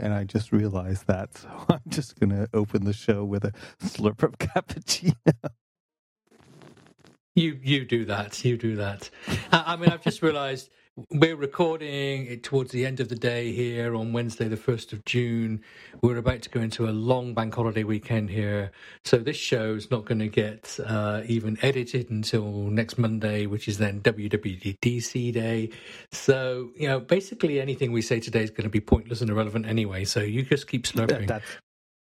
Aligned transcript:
and 0.00 0.12
I 0.12 0.24
just 0.24 0.52
realized 0.52 1.06
that, 1.06 1.36
so 1.36 1.48
I'm 1.68 1.80
just 1.88 2.18
going 2.18 2.30
to 2.30 2.48
open 2.54 2.84
the 2.84 2.92
show 2.92 3.24
with 3.24 3.44
a 3.44 3.52
slurp 3.82 4.22
of 4.22 4.38
cappuccino. 4.38 5.14
You 7.36 7.58
you 7.62 7.84
do 7.84 8.04
that. 8.06 8.44
You 8.44 8.56
do 8.56 8.76
that. 8.76 9.08
I, 9.52 9.74
I 9.74 9.76
mean, 9.76 9.90
I've 9.90 10.02
just 10.02 10.20
realised 10.20 10.68
we're 11.10 11.36
recording 11.36 12.26
it 12.26 12.42
towards 12.42 12.72
the 12.72 12.84
end 12.84 13.00
of 13.00 13.08
the 13.08 13.14
day 13.14 13.52
here 13.52 13.94
on 13.94 14.12
Wednesday, 14.12 14.48
the 14.48 14.56
first 14.56 14.92
of 14.92 15.04
June. 15.04 15.62
We're 16.02 16.18
about 16.18 16.42
to 16.42 16.50
go 16.50 16.60
into 16.60 16.88
a 16.88 16.90
long 16.90 17.34
bank 17.34 17.54
holiday 17.54 17.84
weekend 17.84 18.30
here, 18.30 18.70
so 19.04 19.18
this 19.18 19.36
show 19.36 19.74
is 19.74 19.90
not 19.90 20.04
going 20.04 20.18
to 20.18 20.28
get 20.28 20.78
uh, 20.84 21.22
even 21.26 21.58
edited 21.62 22.10
until 22.10 22.44
next 22.52 22.98
Monday, 22.98 23.46
which 23.46 23.68
is 23.68 23.78
then 23.78 24.00
WWDC 24.00 25.32
Day. 25.32 25.70
So 26.12 26.70
you 26.76 26.88
know, 26.88 27.00
basically 27.00 27.60
anything 27.60 27.92
we 27.92 28.02
say 28.02 28.20
today 28.20 28.42
is 28.42 28.50
going 28.50 28.64
to 28.64 28.70
be 28.70 28.80
pointless 28.80 29.20
and 29.20 29.30
irrelevant 29.30 29.66
anyway. 29.66 30.04
So 30.04 30.20
you 30.20 30.42
just 30.42 30.66
keep 30.66 30.84
slurping. 30.84 31.26
That's 31.26 31.46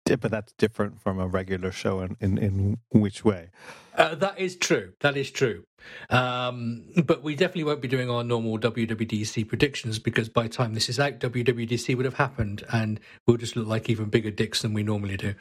but 0.06 0.32
that's 0.32 0.54
different 0.54 1.02
from 1.02 1.20
a 1.20 1.28
regular 1.28 1.72
show 1.72 2.02
in, 2.02 2.18
in, 2.20 2.38
in 2.38 2.78
which 2.90 3.24
way? 3.24 3.50
Uh, 3.96 4.16
that 4.16 4.40
is 4.40 4.56
true. 4.56 4.94
That 5.02 5.18
is 5.18 5.30
true. 5.32 5.66
Um, 6.10 6.86
but 7.06 7.24
we 7.24 7.36
definitely 7.36 7.66
won't 7.66 7.82
be 7.82 7.88
doing 7.88 8.10
our 8.10 8.24
normal 8.24 8.58
WWDC 8.58 9.48
predictions 9.48 10.00
because 10.00 10.30
by 10.30 10.44
the 10.44 10.50
time 10.50 10.74
this 10.74 10.90
is 10.90 11.00
out, 11.00 11.20
WWDC 11.20 11.96
would 11.96 12.06
have 12.06 12.16
happened 12.16 12.64
and 12.72 13.00
we'll 13.28 13.38
just 13.38 13.56
look 13.56 13.68
like 13.68 13.90
even 13.90 14.06
bigger 14.06 14.32
dicks 14.32 14.62
than 14.62 14.74
we 14.74 14.84
normally 14.84 15.18
do. 15.18 15.36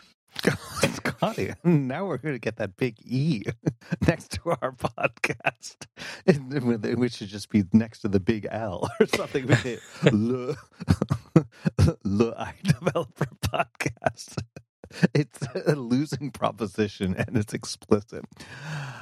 Scotty, 0.95 1.53
now 1.63 2.07
we're 2.07 2.17
going 2.17 2.35
to 2.35 2.39
get 2.39 2.57
that 2.57 2.77
big 2.77 2.97
E 3.05 3.43
next 4.07 4.33
to 4.33 4.51
our 4.63 4.73
podcast, 4.73 5.87
which 6.97 7.15
should 7.15 7.29
just 7.29 7.51
be 7.51 7.65
next 7.73 8.01
to 8.01 8.09
the 8.09 8.21
big 8.21 8.47
L 8.51 8.89
or 9.01 9.07
something. 9.07 9.47
Le, 10.11 10.57
Le 12.05 12.35
I 12.39 12.55
Developer 12.65 13.27
Podcast. 13.43 14.39
It's 15.15 15.41
a 15.67 15.75
losing 15.75 16.31
proposition 16.31 17.15
and 17.17 17.37
it's 17.37 17.55
explicit. 17.55 18.25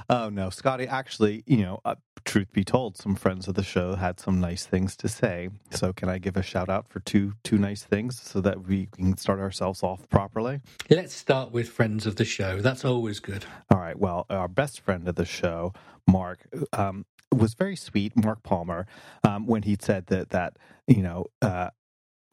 Oh 0.08 0.28
no, 0.28 0.50
Scotty. 0.50 0.86
Actually, 0.86 1.42
you 1.46 1.58
know, 1.58 1.80
uh, 1.84 1.94
truth 2.24 2.52
be 2.52 2.64
told, 2.64 2.96
some 2.96 3.14
friends 3.14 3.48
of 3.48 3.54
the 3.54 3.62
show 3.62 3.94
had 3.94 4.20
some 4.20 4.40
nice 4.40 4.66
things 4.66 4.96
to 4.96 5.08
say. 5.08 5.48
So, 5.70 5.92
can 5.92 6.08
I 6.08 6.18
give 6.18 6.36
a 6.36 6.42
shout 6.42 6.68
out 6.68 6.88
for 6.88 7.00
two 7.00 7.34
two 7.44 7.58
nice 7.58 7.82
things 7.82 8.20
so 8.20 8.40
that 8.40 8.66
we 8.66 8.86
can 8.86 9.16
start 9.16 9.40
ourselves 9.40 9.82
off 9.82 10.08
properly? 10.08 10.60
Let's 10.88 11.14
start 11.14 11.52
with 11.52 11.68
friends 11.68 12.06
of 12.06 12.16
the 12.16 12.24
show. 12.24 12.60
That's 12.60 12.84
always 12.84 13.20
good. 13.20 13.44
All 13.70 13.78
right. 13.78 13.98
Well, 13.98 14.26
our 14.30 14.48
best 14.48 14.80
friend 14.80 15.08
of 15.08 15.14
the 15.14 15.24
show, 15.24 15.72
Mark, 16.06 16.46
um, 16.72 17.04
was 17.34 17.54
very 17.54 17.76
sweet. 17.76 18.16
Mark 18.16 18.42
Palmer, 18.42 18.86
um, 19.22 19.46
when 19.46 19.62
he 19.62 19.76
said 19.80 20.06
that 20.06 20.30
that 20.30 20.56
you 20.86 21.02
know. 21.02 21.26
Uh, 21.40 21.70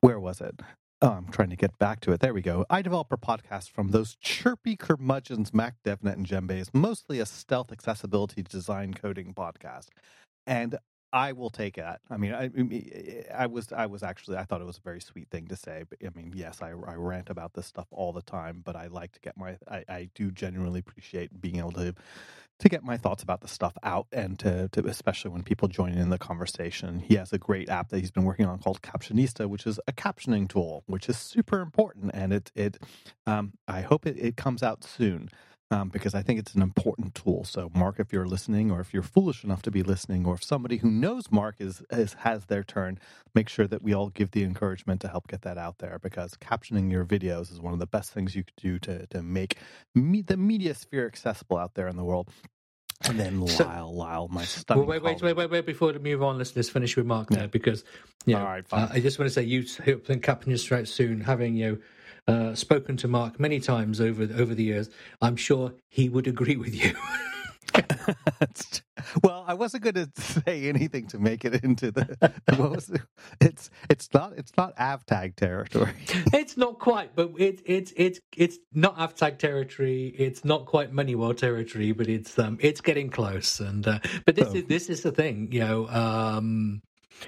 where 0.02 0.20
was 0.20 0.42
it? 0.42 0.62
Oh, 1.00 1.10
I'm 1.10 1.28
trying 1.28 1.52
to 1.52 1.56
get 1.56 1.78
back 1.78 2.00
to 2.02 2.12
it. 2.12 2.22
There 2.22 2.34
we 2.34 2.42
go. 2.42 2.66
iDeveloper 2.72 3.22
podcast 3.22 3.70
from 3.70 3.92
those 3.92 4.16
chirpy 4.20 4.76
curmudgeons, 4.76 5.54
Mac 5.54 5.76
DevNet 5.86 6.14
and 6.14 6.26
Djembe's, 6.26 6.72
mostly 6.74 7.20
a 7.20 7.26
stealth 7.28 7.72
accessibility 7.72 8.42
design 8.42 8.96
coding 8.96 9.36
podcast. 9.36 9.90
And 10.48 10.80
I 11.18 11.34
will 11.34 11.50
take 11.50 11.78
that. 11.78 12.02
I 12.12 12.18
mean, 12.18 12.34
I, 12.34 12.52
I 13.44 13.48
was, 13.48 13.72
I 13.74 13.88
was 13.88 14.04
actually, 14.04 14.38
I 14.38 14.44
thought 14.46 14.62
it 14.62 14.66
was 14.68 14.78
a 14.78 14.82
very 14.82 15.02
sweet 15.02 15.30
thing 15.32 15.48
to 15.48 15.56
say. 15.56 15.84
But 15.90 16.00
I 16.06 16.10
mean, 16.16 16.32
yes, 16.36 16.62
I, 16.62 16.70
I 16.70 16.96
rant 16.96 17.32
about 17.32 17.54
this 17.56 17.66
stuff 17.66 17.88
all 17.92 18.14
the 18.14 18.22
time, 18.22 18.62
but 18.64 18.76
I 18.76 18.88
like 18.88 19.14
to 19.14 19.20
get 19.22 19.38
my, 19.38 19.58
I, 19.68 19.84
I 19.90 20.10
do 20.16 20.32
genuinely 20.32 20.82
appreciate 20.82 21.42
being 21.42 21.58
able 21.58 21.72
to 21.74 21.96
to 22.60 22.70
get 22.70 22.84
my 22.84 22.98
thoughts 22.98 23.24
about 23.24 23.42
the 23.42 23.48
stuff 23.48 23.74
out 23.84 24.08
and 24.12 24.40
to, 24.40 24.68
to, 24.70 24.86
especially 24.88 25.32
when 25.32 25.44
people 25.44 25.68
join 25.68 25.94
in 25.94 26.10
the 26.10 26.18
conversation. 26.18 27.00
He 27.00 27.16
has 27.16 27.34
a 27.34 27.38
great 27.38 27.70
app 27.70 27.90
that 27.90 28.00
he's 28.00 28.12
been 28.12 28.24
working 28.26 28.48
on 28.48 28.60
called 28.60 28.82
Captionista, 28.82 29.48
which 29.48 29.68
is 29.68 29.80
a 29.88 29.94
captioning 29.94 30.50
tool, 30.50 30.84
which 30.88 31.10
is 31.10 31.18
super 31.18 31.62
important. 31.62 32.12
And 32.14 32.34
it 32.34 32.52
it 32.56 32.78
um, 33.28 33.54
I 33.68 33.82
hope 33.82 34.08
it, 34.08 34.18
it 34.18 34.38
comes 34.38 34.64
out 34.64 34.84
soon. 34.84 35.30
Um, 35.70 35.90
because 35.90 36.16
I 36.16 36.22
think 36.22 36.40
it's 36.40 36.54
an 36.54 36.62
important 36.62 37.14
tool. 37.14 37.44
So, 37.44 37.70
Mark, 37.76 38.00
if 38.00 38.14
you're 38.14 38.26
listening, 38.26 38.72
or 38.72 38.80
if 38.80 38.94
you're 38.94 39.04
foolish 39.04 39.44
enough 39.44 39.62
to 39.64 39.72
be 39.72 39.84
listening, 39.84 40.26
or 40.26 40.36
if 40.36 40.44
somebody 40.44 40.78
who 40.78 40.90
knows 40.90 41.30
Mark 41.30 41.56
is, 41.60 41.84
is 41.90 42.14
has 42.14 42.46
their 42.46 42.64
turn, 42.64 43.00
make 43.36 43.50
sure 43.50 43.68
that 43.68 43.82
we 43.82 43.94
all 43.94 44.08
give 44.08 44.32
the 44.32 44.44
encouragement 44.44 45.02
to 45.02 45.10
help 45.10 45.28
get 45.28 45.42
that 45.42 45.58
out 45.58 45.80
there. 45.80 46.00
Because 46.02 46.36
captioning 46.36 46.90
your 46.90 47.04
videos 47.04 47.52
is 47.52 47.60
one 47.60 47.74
of 47.74 47.80
the 47.80 47.86
best 47.86 48.14
things 48.14 48.34
you 48.34 48.46
could 48.46 48.56
do 48.56 48.80
to 48.80 49.08
to 49.08 49.22
make 49.22 49.58
me, 49.94 50.22
the 50.22 50.38
media 50.38 50.74
sphere 50.74 51.06
accessible 51.06 51.58
out 51.58 51.74
there 51.74 51.90
in 51.90 51.98
the 51.98 52.06
world. 52.06 52.30
And 53.02 53.20
then 53.20 53.46
so, 53.48 53.66
Lyle, 53.66 53.94
Lyle, 53.94 54.28
my 54.30 54.44
stunning. 54.46 54.88
Well, 54.88 55.02
wait, 55.02 55.04
wait, 55.04 55.22
wait, 55.22 55.36
wait, 55.36 55.52
wait. 55.52 55.66
Before 55.66 55.92
we 55.92 56.00
move 56.00 56.24
on, 56.24 56.38
let's 56.38 56.56
let's 56.56 56.70
finish 56.70 56.96
with 56.96 57.06
Mark 57.06 57.30
there 57.30 57.48
because 57.48 57.84
yeah. 58.26 58.40
All 58.40 58.46
right, 58.46 58.66
uh, 58.72 58.88
I 58.92 59.00
just 59.00 59.20
want 59.20 59.28
to 59.28 59.34
say 59.34 59.44
you 59.44 59.66
hope 59.86 60.10
and 60.10 60.24
captain 60.24 60.50
your 60.50 60.58
straight 60.58 60.88
soon. 60.88 61.22
Having 61.22 61.56
you 61.56 61.82
uh, 62.28 62.56
spoken 62.56 62.98
to 62.98 63.08
Mark 63.08 63.40
many 63.40 63.60
times 63.60 64.02
over 64.02 64.24
over 64.24 64.54
the 64.54 64.64
years, 64.64 64.90
I'm 65.22 65.36
sure 65.36 65.74
he 65.90 66.10
would 66.10 66.28
agree 66.28 66.58
with 66.58 66.76
you. 66.76 66.96
well, 69.24 69.44
I 69.48 69.54
wasn't 69.54 69.84
going 69.84 69.94
to 70.16 70.22
say 70.22 70.68
anything 70.68 71.08
to 71.08 71.20
make 71.20 71.46
it 71.46 71.64
into 71.64 71.92
the. 71.92 72.18
It? 72.22 73.02
It's 73.42 73.70
it's 73.90 74.14
not 74.14 74.34
it's 74.38 74.52
not 74.58 74.76
avtag 74.78 75.36
territory. 75.36 75.92
it's 76.34 76.58
not 76.58 76.80
quite, 76.80 77.16
but 77.16 77.32
it's 77.38 77.62
it's 77.66 77.94
it's 77.96 78.20
it's 78.36 78.58
not 78.74 78.98
avtag 78.98 79.38
territory. 79.40 80.14
It's 80.18 80.44
not 80.46 80.66
quite 80.66 80.94
Moneywell 80.94 81.38
territory, 81.38 81.92
but 81.92 82.08
it's 82.08 82.38
um 82.40 82.58
it's 82.62 82.82
getting 82.82 83.10
close. 83.10 83.60
And 83.60 83.88
uh, 83.88 84.00
but 84.26 84.36
this 84.36 84.50
oh. 84.50 84.56
is 84.56 84.66
this 84.66 84.90
is 84.90 85.02
the 85.02 85.12
thing, 85.12 85.50
you 85.52 85.60
know. 85.60 85.88
Um, 85.90 86.82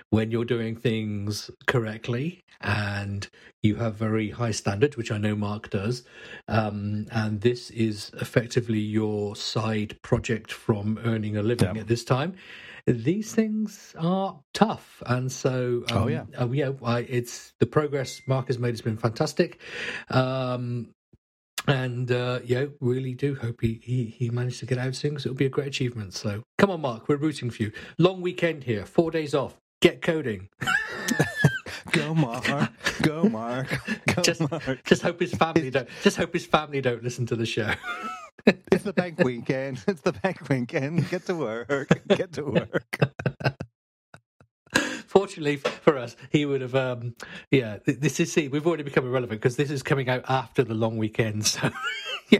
when 0.09 0.31
you're 0.31 0.45
doing 0.45 0.75
things 0.75 1.51
correctly 1.67 2.43
and 2.61 3.29
you 3.61 3.75
have 3.75 3.95
very 3.95 4.29
high 4.31 4.51
standards, 4.51 4.97
which 4.97 5.11
I 5.11 5.17
know 5.17 5.35
Mark 5.35 5.69
does, 5.69 6.03
um, 6.47 7.07
and 7.11 7.41
this 7.41 7.69
is 7.71 8.11
effectively 8.19 8.79
your 8.79 9.35
side 9.35 9.97
project 10.01 10.51
from 10.51 10.99
earning 11.03 11.37
a 11.37 11.43
living 11.43 11.75
yeah. 11.75 11.81
at 11.81 11.87
this 11.87 12.03
time. 12.03 12.35
These 12.85 13.35
things 13.35 13.93
are 13.99 14.39
tough, 14.53 15.03
and 15.05 15.31
so 15.31 15.83
um, 15.91 15.97
oh 15.97 16.07
yeah, 16.07 16.23
uh, 16.39 16.49
yeah, 16.49 16.71
I, 16.83 16.99
it's 17.01 17.53
the 17.59 17.65
progress 17.65 18.21
Mark 18.25 18.47
has 18.47 18.57
made 18.57 18.71
has 18.71 18.81
been 18.81 18.97
fantastic. 18.97 19.59
Um, 20.09 20.89
and 21.67 22.11
uh, 22.11 22.39
yeah, 22.45 22.65
really 22.79 23.13
do 23.13 23.35
hope 23.35 23.61
he, 23.61 23.79
he, 23.83 24.05
he 24.05 24.29
managed 24.29 24.59
to 24.59 24.65
get 24.65 24.77
out 24.77 24.95
soon 24.95 25.11
because 25.11 25.25
it'll 25.25 25.35
be 25.35 25.45
a 25.45 25.49
great 25.49 25.67
achievement. 25.67 26.13
So 26.13 26.41
come 26.57 26.71
on, 26.71 26.81
Mark, 26.81 27.07
we're 27.07 27.17
rooting 27.17 27.51
for 27.51 27.63
you. 27.63 27.71
Long 27.99 28.21
weekend 28.21 28.63
here, 28.63 28.85
four 28.85 29.11
days 29.11 29.35
off 29.35 29.59
get 29.81 30.01
coding. 30.01 30.49
go 31.91 32.13
Mark, 32.13 32.71
go 33.01 33.23
Mark, 33.23 33.67
go 34.13 34.21
just, 34.21 34.41
Mark. 34.49 34.83
Just 34.83 35.01
hope 35.01 35.19
his 35.19 35.33
family 35.33 35.69
don't. 35.69 35.87
Just 36.03 36.17
hope 36.17 36.33
his 36.33 36.45
family 36.45 36.81
don't 36.81 37.03
listen 37.03 37.25
to 37.27 37.35
the 37.35 37.45
show. 37.45 37.71
it's 38.45 38.83
the 38.83 38.93
bank 38.93 39.19
weekend. 39.19 39.83
It's 39.87 40.01
the 40.01 40.13
bank 40.13 40.47
weekend. 40.49 41.09
Get 41.09 41.25
to 41.27 41.35
work. 41.35 41.89
Get 42.07 42.33
to 42.33 42.43
work. 42.43 42.97
Fortunately 45.07 45.55
for 45.57 45.97
us, 45.97 46.15
he 46.29 46.45
would 46.45 46.61
have. 46.61 46.75
Um, 46.75 47.15
yeah, 47.51 47.79
this 47.85 48.19
is. 48.19 48.31
See, 48.31 48.47
we've 48.47 48.65
already 48.67 48.83
become 48.83 49.05
irrelevant 49.05 49.41
because 49.41 49.55
this 49.55 49.71
is 49.71 49.81
coming 49.81 50.09
out 50.09 50.23
after 50.29 50.63
the 50.63 50.75
long 50.75 50.97
weekend. 50.97 51.45
So, 51.47 51.71
yeah, 52.29 52.39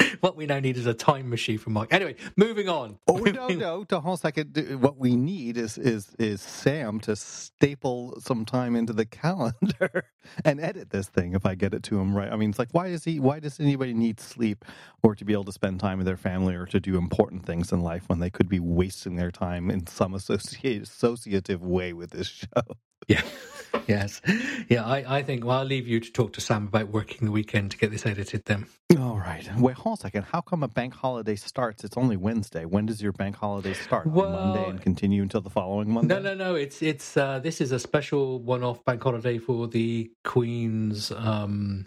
what 0.20 0.36
we 0.36 0.46
now 0.46 0.60
need 0.60 0.76
is 0.76 0.86
a 0.86 0.94
time 0.94 1.28
machine 1.30 1.58
for 1.58 1.70
Mike. 1.70 1.92
Anyway, 1.92 2.16
moving 2.36 2.68
on. 2.68 2.98
Oh 3.10 3.16
no, 3.16 3.48
no, 3.48 3.84
to 3.84 4.00
hold 4.00 4.20
second. 4.20 4.56
What 4.80 4.96
we 4.96 5.16
need 5.16 5.56
is 5.56 5.76
is 5.76 6.14
is 6.18 6.40
Sam 6.40 7.00
to 7.00 7.16
staple 7.16 8.20
some 8.20 8.44
time 8.44 8.76
into 8.76 8.92
the 8.92 9.04
calendar 9.04 10.04
and 10.44 10.60
edit 10.60 10.90
this 10.90 11.08
thing. 11.08 11.34
If 11.34 11.44
I 11.44 11.54
get 11.54 11.74
it 11.74 11.82
to 11.84 11.98
him 11.98 12.16
right, 12.16 12.32
I 12.32 12.36
mean, 12.36 12.50
it's 12.50 12.58
like 12.58 12.72
why 12.72 12.86
is 12.86 13.04
he? 13.04 13.18
Why 13.18 13.40
does 13.40 13.58
anybody 13.58 13.94
need 13.94 14.20
sleep 14.20 14.64
or 15.02 15.14
to 15.16 15.24
be 15.24 15.32
able 15.32 15.44
to 15.44 15.52
spend 15.52 15.80
time 15.80 15.98
with 15.98 16.06
their 16.06 16.16
family 16.16 16.54
or 16.54 16.66
to 16.66 16.78
do 16.78 16.96
important 16.96 17.44
things 17.44 17.72
in 17.72 17.80
life 17.80 18.04
when 18.06 18.20
they 18.20 18.30
could 18.30 18.48
be 18.48 18.60
wasting 18.60 19.16
their 19.16 19.32
time 19.32 19.70
in 19.70 19.86
some 19.86 20.14
associative 20.14 21.62
way 21.62 21.92
with 21.92 22.10
this 22.10 22.28
show? 22.28 22.62
Yeah. 23.08 23.22
yes. 23.86 24.20
Yeah, 24.68 24.84
I, 24.84 25.18
I 25.18 25.22
think 25.22 25.44
well, 25.44 25.58
I'll 25.58 25.64
leave 25.64 25.86
you 25.86 26.00
to 26.00 26.12
talk 26.12 26.32
to 26.34 26.40
Sam 26.40 26.66
about 26.66 26.88
working 26.88 27.26
the 27.26 27.32
weekend 27.32 27.70
to 27.72 27.76
get 27.76 27.90
this 27.90 28.06
edited 28.06 28.44
then. 28.44 28.66
All 28.98 29.16
right. 29.16 29.48
Wait, 29.56 29.76
hold 29.76 29.98
a 29.98 30.02
second. 30.02 30.24
How 30.24 30.40
come 30.40 30.62
a 30.62 30.68
bank 30.68 30.94
holiday 30.94 31.36
starts? 31.36 31.84
It's 31.84 31.96
only 31.96 32.16
Wednesday. 32.16 32.64
When 32.64 32.86
does 32.86 33.00
your 33.00 33.12
bank 33.12 33.36
holiday 33.36 33.74
start? 33.74 34.06
Well, 34.06 34.30
Monday 34.30 34.68
and 34.68 34.80
continue 34.80 35.22
until 35.22 35.40
the 35.40 35.50
following 35.50 35.90
Monday? 35.90 36.14
No, 36.14 36.20
no, 36.20 36.34
no. 36.34 36.54
It's 36.54 36.82
it's 36.82 37.16
uh, 37.16 37.38
this 37.38 37.60
is 37.60 37.72
a 37.72 37.78
special 37.78 38.40
one-off 38.40 38.84
bank 38.84 39.02
holiday 39.02 39.38
for 39.38 39.68
the 39.68 40.10
Queen's 40.24 41.12
um, 41.12 41.86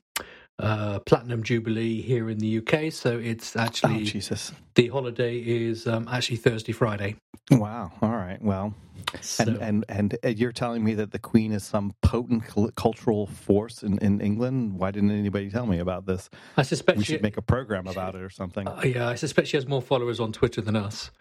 uh, 0.59 0.99
platinum 0.99 1.43
jubilee 1.43 2.01
here 2.01 2.29
in 2.29 2.39
the 2.39 2.59
UK. 2.59 2.91
So 2.91 3.17
it's 3.17 3.55
actually 3.55 4.01
oh, 4.01 4.05
Jesus. 4.05 4.51
The 4.75 4.87
holiday 4.87 5.37
is 5.37 5.87
um, 5.87 6.07
actually 6.09 6.37
Thursday, 6.37 6.71
Friday. 6.71 7.15
Wow. 7.51 7.91
All 8.01 8.11
right. 8.11 8.41
Well, 8.41 8.73
so, 9.21 9.43
and, 9.43 9.57
and 9.61 9.85
and 9.89 10.17
uh, 10.23 10.29
you're 10.29 10.51
telling 10.51 10.83
me 10.83 10.93
that 10.95 11.11
the 11.11 11.19
Queen 11.19 11.51
is 11.51 11.63
some 11.63 11.93
potent 12.01 12.43
cultural 12.75 13.27
force 13.27 13.83
in, 13.83 13.97
in 13.99 14.21
England. 14.21 14.79
Why 14.79 14.91
didn't 14.91 15.11
anybody 15.11 15.49
tell 15.49 15.65
me 15.65 15.79
about 15.79 16.05
this? 16.05 16.29
I 16.57 16.63
suspect 16.63 16.97
we 16.97 17.03
she, 17.03 17.13
should 17.13 17.21
make 17.21 17.37
a 17.37 17.41
program 17.41 17.87
about 17.87 18.15
it 18.15 18.21
or 18.21 18.29
something. 18.29 18.67
Uh, 18.67 18.81
yeah, 18.83 19.09
I 19.09 19.15
suspect 19.15 19.47
she 19.47 19.57
has 19.57 19.67
more 19.67 19.81
followers 19.81 20.19
on 20.19 20.31
Twitter 20.31 20.61
than 20.61 20.75
us. 20.75 21.11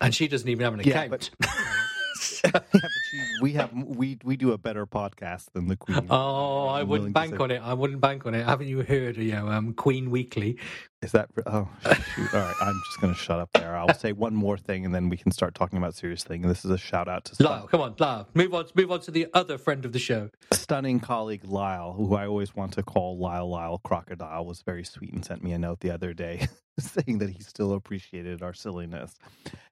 and 0.00 0.14
she 0.14 0.28
doesn't 0.28 0.48
even 0.48 0.64
have 0.64 0.74
an 0.74 0.80
account. 0.80 0.94
yeah, 0.94 1.08
but 1.08 1.30
she, 3.10 3.20
we 3.42 3.52
have 3.54 3.72
we 3.72 4.18
we 4.24 4.36
do 4.36 4.52
a 4.52 4.58
better 4.58 4.86
podcast 4.86 5.46
than 5.52 5.68
the 5.68 5.76
Queen. 5.76 6.06
Oh, 6.10 6.66
I 6.68 6.80
I'm 6.80 6.88
willing 6.88 7.02
wouldn't 7.12 7.14
bank 7.14 7.36
say- 7.36 7.42
on 7.44 7.50
it. 7.50 7.62
I 7.62 7.74
wouldn't 7.74 8.00
bank 8.00 8.26
on 8.26 8.34
it. 8.34 8.44
Haven't 8.44 8.68
you 8.68 8.82
heard? 8.82 9.16
You 9.16 9.32
know, 9.32 9.48
um, 9.48 9.72
Queen 9.74 10.10
Weekly. 10.10 10.58
Is 11.00 11.12
that 11.12 11.28
oh 11.46 11.68
shoot? 11.84 12.34
All 12.34 12.40
right, 12.40 12.54
I'm 12.60 12.80
just 12.86 13.00
going 13.00 13.14
to 13.14 13.18
shut 13.18 13.38
up 13.38 13.50
there. 13.54 13.76
I'll 13.76 13.94
say 13.94 14.10
one 14.12 14.34
more 14.34 14.58
thing, 14.58 14.84
and 14.84 14.92
then 14.92 15.08
we 15.08 15.16
can 15.16 15.30
start 15.30 15.54
talking 15.54 15.78
about 15.78 15.94
serious 15.94 16.24
thing. 16.24 16.42
And 16.42 16.50
this 16.50 16.64
is 16.64 16.70
a 16.72 16.78
shout 16.78 17.08
out 17.08 17.24
to 17.26 17.42
Lyle, 17.42 17.68
come 17.68 17.80
on, 17.80 17.94
Lyle. 18.00 18.26
Move 18.34 18.52
on. 18.52 18.64
Move 18.74 18.90
on 18.90 19.00
to 19.02 19.12
the 19.12 19.28
other 19.32 19.58
friend 19.58 19.84
of 19.84 19.92
the 19.92 20.00
show. 20.00 20.30
stunning 20.52 20.98
colleague 20.98 21.44
Lyle, 21.44 21.92
who 21.92 22.16
I 22.16 22.26
always 22.26 22.56
want 22.56 22.72
to 22.72 22.82
call 22.82 23.16
Lyle 23.16 23.48
Lyle 23.48 23.78
Crocodile, 23.78 24.44
was 24.44 24.62
very 24.62 24.82
sweet 24.84 25.12
and 25.12 25.24
sent 25.24 25.44
me 25.44 25.52
a 25.52 25.58
note 25.58 25.80
the 25.80 25.90
other 25.92 26.12
day 26.14 26.48
saying 26.84 27.18
that 27.18 27.30
he 27.30 27.42
still 27.42 27.74
appreciated 27.74 28.42
our 28.42 28.54
silliness. 28.54 29.14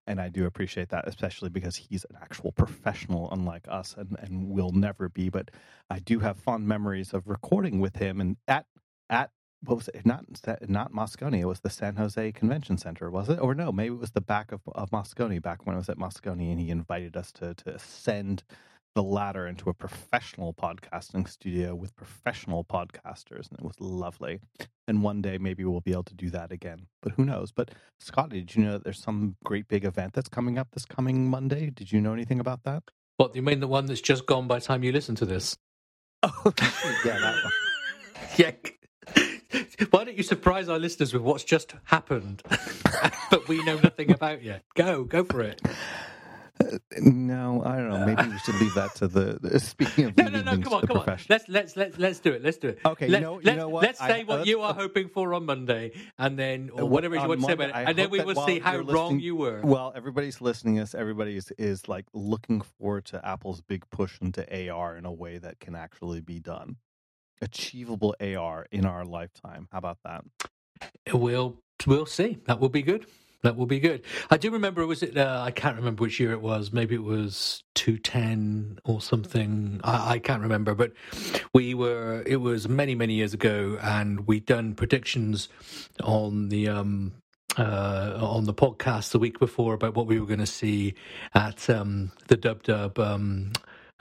And 0.06 0.20
I 0.20 0.29
do 0.29 0.47
appreciate 0.47 0.91
that, 0.91 1.08
especially 1.08 1.50
because 1.50 1.76
he's 1.76 2.05
an 2.11 2.17
actual 2.20 2.53
professional, 2.53 3.31
unlike 3.32 3.67
us, 3.69 3.94
and, 3.99 4.17
and 4.20 4.49
will 4.50 4.73
never 4.73 5.08
be. 5.08 5.29
But 5.29 5.50
I 5.91 5.99
do 6.00 6.20
have 6.20 6.38
fond 6.38 6.67
memories 6.69 7.12
of 7.14 7.26
recording 7.29 7.81
with 7.81 7.97
him 7.97 8.20
and 8.20 8.37
at 8.49 8.67
at 9.11 9.31
what 9.64 9.76
was 9.76 9.88
it? 9.88 10.06
Not 10.06 10.25
not 10.69 10.93
Moscone. 10.93 11.41
It 11.41 11.47
was 11.47 11.61
the 11.61 11.70
San 11.70 11.97
Jose 11.97 12.32
Convention 12.32 12.79
Center, 12.79 13.11
was 13.11 13.29
it? 13.29 13.41
Or 13.41 13.55
no, 13.55 13.73
maybe 13.73 13.94
it 13.94 14.00
was 14.00 14.12
the 14.12 14.20
back 14.20 14.52
of, 14.52 14.61
of 14.75 14.91
Moscone 14.91 15.43
back 15.43 15.67
when 15.67 15.75
I 15.75 15.79
was 15.79 15.88
at 15.88 15.99
Moscone, 15.99 16.50
and 16.52 16.61
he 16.61 16.70
invited 16.70 17.17
us 17.17 17.32
to 17.32 17.55
to 17.55 17.75
ascend 17.75 18.44
the 18.96 19.02
ladder 19.02 19.46
into 19.46 19.69
a 19.69 19.75
professional 19.75 20.54
podcasting 20.54 21.28
studio 21.28 21.75
with 21.75 21.94
professional 21.96 22.64
podcasters, 22.64 23.50
and 23.50 23.58
it 23.58 23.62
was 23.62 23.78
lovely. 23.78 24.40
And 24.88 25.02
one 25.02 25.20
day 25.20 25.37
maybe 25.37 25.66
we'll 25.66 25.82
be 25.82 25.93
able 25.93 26.04
to 26.04 26.14
do 26.14 26.31
that 26.31 26.50
again, 26.50 26.87
but 27.02 27.12
who 27.12 27.26
knows? 27.26 27.52
But 27.52 27.72
Scotty, 28.00 28.40
did 28.40 28.56
you 28.56 28.64
know 28.64 28.72
that 28.72 28.84
there's 28.84 28.98
some 29.02 29.37
great 29.44 29.69
big 29.69 29.84
event 29.84 30.14
that's 30.14 30.31
coming 30.31 30.56
up 30.56 30.69
this 30.72 30.87
coming 30.87 31.28
Monday? 31.28 31.69
Did 31.69 31.93
you 31.93 32.00
know 32.00 32.14
anything 32.14 32.40
about 32.40 32.62
that? 32.64 32.84
What 33.19 33.34
do 33.34 33.38
you 33.38 33.43
mean? 33.43 33.60
The 33.60 33.69
one 33.69 33.84
that's 33.84 34.00
just 34.00 34.25
gone 34.25 34.48
by 34.48 34.60
the 34.60 34.64
time 34.64 34.82
you 34.82 34.93
listen 34.93 35.14
to 35.16 35.26
this? 35.26 35.58
Oh, 36.22 36.32
yeah, 37.04 37.19
that 37.19 37.44
one. 37.44 37.52
Yeah. 38.38 38.52
Why 39.90 40.04
don't 40.04 40.16
you 40.16 40.22
surprise 40.22 40.70
our 40.70 40.78
listeners 40.78 41.12
with 41.12 41.22
what's 41.22 41.44
just 41.44 41.75
happened, 41.84 42.42
but 43.31 43.46
we 43.46 43.62
know 43.64 43.78
nothing 43.78 44.10
about 44.10 44.42
yet? 44.42 44.62
Go, 44.75 45.04
go 45.04 45.22
for 45.22 45.42
it. 45.42 45.60
No, 46.99 47.62
I 47.64 47.76
don't 47.76 47.91
know. 47.91 48.06
Maybe 48.06 48.29
we 48.29 48.38
should 48.38 48.55
leave 48.61 48.75
that 48.75 48.94
to 48.97 49.08
the. 49.08 49.61
Speaking 49.61 50.06
of 50.06 50.17
No, 50.17 50.29
no, 50.29 50.43
no. 50.43 50.58
Come 50.58 50.73
on, 50.75 50.87
come 50.87 50.97
on. 50.99 51.19
Let's 51.29 51.49
let's 51.49 51.76
let's 51.76 51.99
let's 51.99 52.19
do 52.20 52.32
it. 52.32 52.43
Let's 52.43 52.56
do 52.58 52.69
it. 52.69 52.79
Okay, 52.85 53.06
you 53.06 53.12
Let, 53.12 53.23
know- 53.23 53.35
you 53.35 53.43
let, 53.44 53.56
know 53.56 53.69
what? 53.69 53.82
Let's 53.82 54.00
I- 54.00 54.08
say 54.08 54.25
what 54.25 54.38
let's- 54.38 54.49
you 54.49 54.61
are 54.62 54.73
hoping 54.75 55.08
for 55.08 55.35
on 55.35 55.44
Monday, 55.47 55.93
and 56.19 56.38
then 56.38 56.70
or 56.73 56.82
Uh, 56.82 56.87
whatever 56.87 57.14
you 57.17 57.29
want 57.29 57.41
to 57.41 57.47
say 57.47 57.53
about 57.53 57.69
it, 57.70 57.75
and 57.75 57.99
then 57.99 58.11
we 58.11 58.20
will 58.23 58.35
see 58.47 58.58
how 58.58 58.79
wrong 58.79 59.20
you 59.20 59.37
were. 59.37 59.61
Well, 59.62 59.93
everybody's 59.94 60.41
listening. 60.41 60.79
Us, 60.79 60.94
everybody's 60.94 61.50
is 61.58 61.88
like 61.88 62.06
looking 62.14 62.62
forward 62.62 63.05
to 63.06 63.25
Apple's 63.26 63.61
big 63.61 63.88
push 63.91 64.19
into 64.20 64.43
AR 64.70 64.97
in 64.97 65.05
a 65.05 65.12
way 65.12 65.38
that 65.38 65.61
can 65.61 65.75
actually 65.75 66.20
be 66.20 66.41
done. 66.41 66.76
Achievable 67.43 68.14
AR 68.20 68.67
in 68.73 68.87
our 68.87 69.05
lifetime. 69.05 69.69
How 69.70 69.79
about 69.79 69.99
that? 70.05 70.25
We'll 71.12 71.61
we'll 71.87 72.06
see. 72.06 72.38
That 72.47 72.61
will 72.61 72.70
be 72.70 72.82
good. 72.82 73.06
That 73.43 73.56
will 73.56 73.67
be 73.67 73.81
good. 73.81 74.03
I 74.31 74.37
do 74.37 74.50
remember. 74.50 74.87
Was 74.87 75.03
it? 75.03 75.17
Uh, 75.17 75.43
I 75.44 75.50
can't 75.53 75.77
remember 75.77 76.03
which 76.03 76.21
year 76.21 76.33
it 76.33 76.43
was. 76.43 76.73
Maybe 76.73 76.94
it 76.97 77.05
was 77.05 77.62
two 77.75 77.99
ten 77.99 78.79
or 78.85 79.00
something. 79.00 79.81
I, 79.85 80.15
I 80.15 80.19
can't 80.19 80.43
remember. 80.43 80.75
But 80.75 80.93
we 81.55 81.75
were. 81.75 82.23
It 82.27 82.37
was 82.38 82.69
many 82.69 82.94
many 82.94 83.15
years 83.15 83.35
ago, 83.35 83.79
and 83.83 84.27
we'd 84.27 84.47
done 84.47 84.75
predictions 84.75 85.49
on 86.03 86.49
the. 86.50 86.69
um 86.69 87.12
uh, 87.59 88.19
on 88.21 88.44
the 88.44 88.55
podcast 88.55 89.12
the 89.12 89.19
week 89.19 89.38
before 89.38 89.75
about 89.75 89.94
what 89.94 90.06
we 90.06 90.21
were 90.21 90.27
going 90.27 90.41
to 90.41 90.47
see 90.47 90.94
at 91.35 91.69
um, 91.71 92.12
the 92.29 92.37
Dub 92.37 92.62
Dub 92.62 92.99
um, 92.99 93.53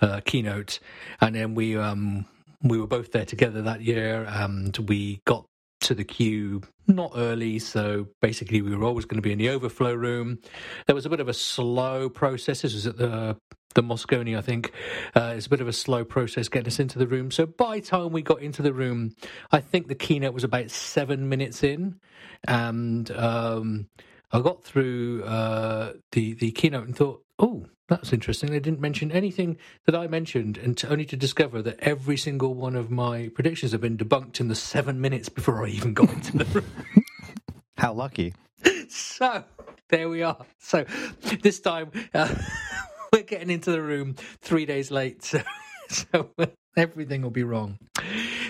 uh, 0.01 0.21
keynote, 0.25 0.79
and 1.21 1.35
then 1.35 1.55
we 1.55 1.77
um, 1.77 2.25
we 2.63 2.79
were 2.79 2.87
both 2.87 3.11
there 3.11 3.25
together 3.25 3.61
that 3.63 3.81
year, 3.81 4.25
and 4.29 4.77
we 4.89 5.21
got 5.25 5.45
to 5.85 5.95
the 5.95 6.03
queue 6.03 6.61
not 6.87 7.11
early, 7.15 7.59
so 7.59 8.07
basically 8.21 8.61
we 8.61 8.75
were 8.75 8.85
always 8.85 9.05
going 9.05 9.17
to 9.17 9.21
be 9.21 9.31
in 9.31 9.37
the 9.37 9.49
overflow 9.49 9.93
room. 9.93 10.39
There 10.87 10.95
was 10.95 11.05
a 11.05 11.09
bit 11.09 11.19
of 11.19 11.27
a 11.27 11.33
slow 11.33 12.09
process. 12.09 12.61
This 12.61 12.73
was 12.73 12.87
at 12.87 12.97
the 12.97 13.37
the 13.75 13.83
Moscone, 13.83 14.37
I 14.37 14.41
think. 14.41 14.71
Uh, 15.15 15.33
it's 15.35 15.47
a 15.47 15.49
bit 15.49 15.59
of 15.59 15.67
a 15.67 15.73
slow 15.73 16.05
process 16.05 16.47
getting 16.47 16.67
us 16.67 16.79
into 16.79 16.97
the 16.97 17.07
room. 17.07 17.29
So 17.29 17.45
by 17.45 17.81
time 17.81 18.13
we 18.13 18.21
got 18.21 18.41
into 18.41 18.61
the 18.61 18.73
room, 18.73 19.13
I 19.51 19.59
think 19.59 19.87
the 19.87 19.95
keynote 19.95 20.33
was 20.33 20.45
about 20.45 20.71
seven 20.71 21.27
minutes 21.27 21.61
in, 21.61 21.99
and 22.47 23.11
um, 23.11 23.87
I 24.35 24.41
got 24.41 24.65
through 24.65 25.23
uh, 25.23 25.93
the 26.11 26.33
the 26.33 26.51
keynote 26.51 26.85
and 26.85 26.95
thought, 26.95 27.23
oh. 27.39 27.67
That's 27.87 28.11
interesting. 28.11 28.49
They 28.49 28.59
didn't 28.59 28.81
mention 28.81 29.11
anything 29.11 29.57
that 29.85 29.95
I 29.95 30.07
mentioned, 30.07 30.57
and 30.57 30.75
to, 30.77 30.89
only 30.89 31.05
to 31.05 31.15
discover 31.15 31.61
that 31.61 31.79
every 31.81 32.17
single 32.17 32.55
one 32.55 32.75
of 32.75 32.89
my 32.89 33.29
predictions 33.35 33.73
have 33.73 33.81
been 33.81 33.95
debunked 33.95 34.39
in 34.39 34.47
the 34.47 34.55
seven 34.55 34.99
minutes 34.99 35.29
before 35.29 35.63
I 35.63 35.69
even 35.69 35.93
got 35.93 36.11
into 36.11 36.39
the 36.39 36.45
room. 36.45 36.65
How 37.77 37.93
lucky! 37.93 38.33
so 38.89 39.43
there 39.89 40.09
we 40.09 40.23
are. 40.23 40.43
So 40.57 40.85
this 41.43 41.59
time 41.59 41.91
uh, 42.15 42.33
we're 43.13 43.21
getting 43.21 43.51
into 43.51 43.69
the 43.69 43.83
room 43.83 44.15
three 44.41 44.65
days 44.65 44.89
late, 44.89 45.23
so, 45.23 45.41
so 45.89 46.31
everything 46.75 47.21
will 47.21 47.29
be 47.29 47.43
wrong. 47.43 47.77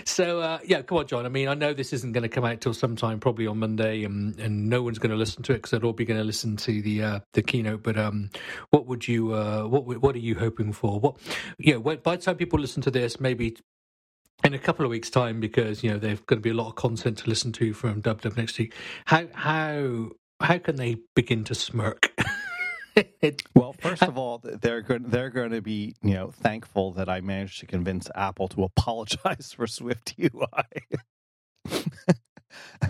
So 0.05 0.41
uh, 0.41 0.59
yeah, 0.65 0.83
come 0.83 0.99
on, 0.99 1.07
John. 1.07 1.25
I 1.25 1.29
mean, 1.29 1.47
I 1.47 1.55
know 1.55 1.73
this 1.73 1.93
isn't 1.93 2.13
going 2.13 2.23
to 2.23 2.29
come 2.29 2.45
out 2.45 2.61
till 2.61 2.75
sometime, 2.75 3.21
probably 3.21 3.47
on 3.47 3.59
Monday, 3.59 4.03
and, 4.03 4.39
and 4.39 4.69
no 4.69 4.83
one's 4.83 4.99
going 4.99 5.11
to 5.11 5.17
listen 5.17 5.43
to 5.45 5.53
it 5.53 5.57
because 5.57 5.71
they'll 5.71 5.85
all 5.85 5.93
be 5.93 6.05
going 6.05 6.19
to 6.19 6.25
listen 6.25 6.57
to 6.57 6.83
the 6.83 7.03
uh, 7.03 7.19
the 7.33 7.43
keynote. 7.43 7.83
But 7.83 7.97
um, 7.97 8.31
what 8.71 8.87
would 8.87 9.07
you 9.07 9.33
uh, 9.33 9.63
what 9.67 9.85
what 9.85 10.15
are 10.15 10.19
you 10.19 10.35
hoping 10.35 10.73
for? 10.73 10.99
What 10.99 11.17
you 11.59 11.75
know, 11.75 11.81
by 11.81 12.17
the 12.17 12.23
time 12.23 12.37
people 12.37 12.59
listen 12.59 12.83
to 12.83 12.91
this, 12.91 13.19
maybe 13.21 13.57
in 14.43 14.53
a 14.53 14.59
couple 14.59 14.85
of 14.85 14.91
weeks' 14.91 15.09
time, 15.11 15.39
because 15.39 15.83
you 15.83 15.91
know 15.91 15.99
there's 15.99 16.21
going 16.21 16.39
to 16.39 16.43
be 16.43 16.51
a 16.51 16.55
lot 16.55 16.69
of 16.69 16.75
content 16.75 17.19
to 17.19 17.29
listen 17.29 17.51
to 17.53 17.73
from 17.73 18.01
Dub 18.01 18.23
next 18.37 18.59
week. 18.59 18.73
How 19.05 19.27
how 19.33 20.09
how 20.41 20.59
can 20.59 20.77
they 20.77 20.97
begin 21.15 21.45
to 21.45 21.55
smirk? 21.55 22.11
Well, 23.55 23.73
first 23.73 24.03
of 24.03 24.17
all, 24.17 24.39
they're 24.43 24.81
going 24.81 25.03
they're 25.03 25.29
going 25.31 25.51
to 25.51 25.61
be 25.61 25.95
you 26.03 26.13
know 26.15 26.31
thankful 26.31 26.91
that 26.93 27.09
I 27.09 27.21
managed 27.21 27.59
to 27.61 27.65
convince 27.67 28.09
Apple 28.15 28.47
to 28.49 28.63
apologize 28.63 29.53
for 29.57 29.67
Swift 29.67 30.15
UI. 30.19 30.99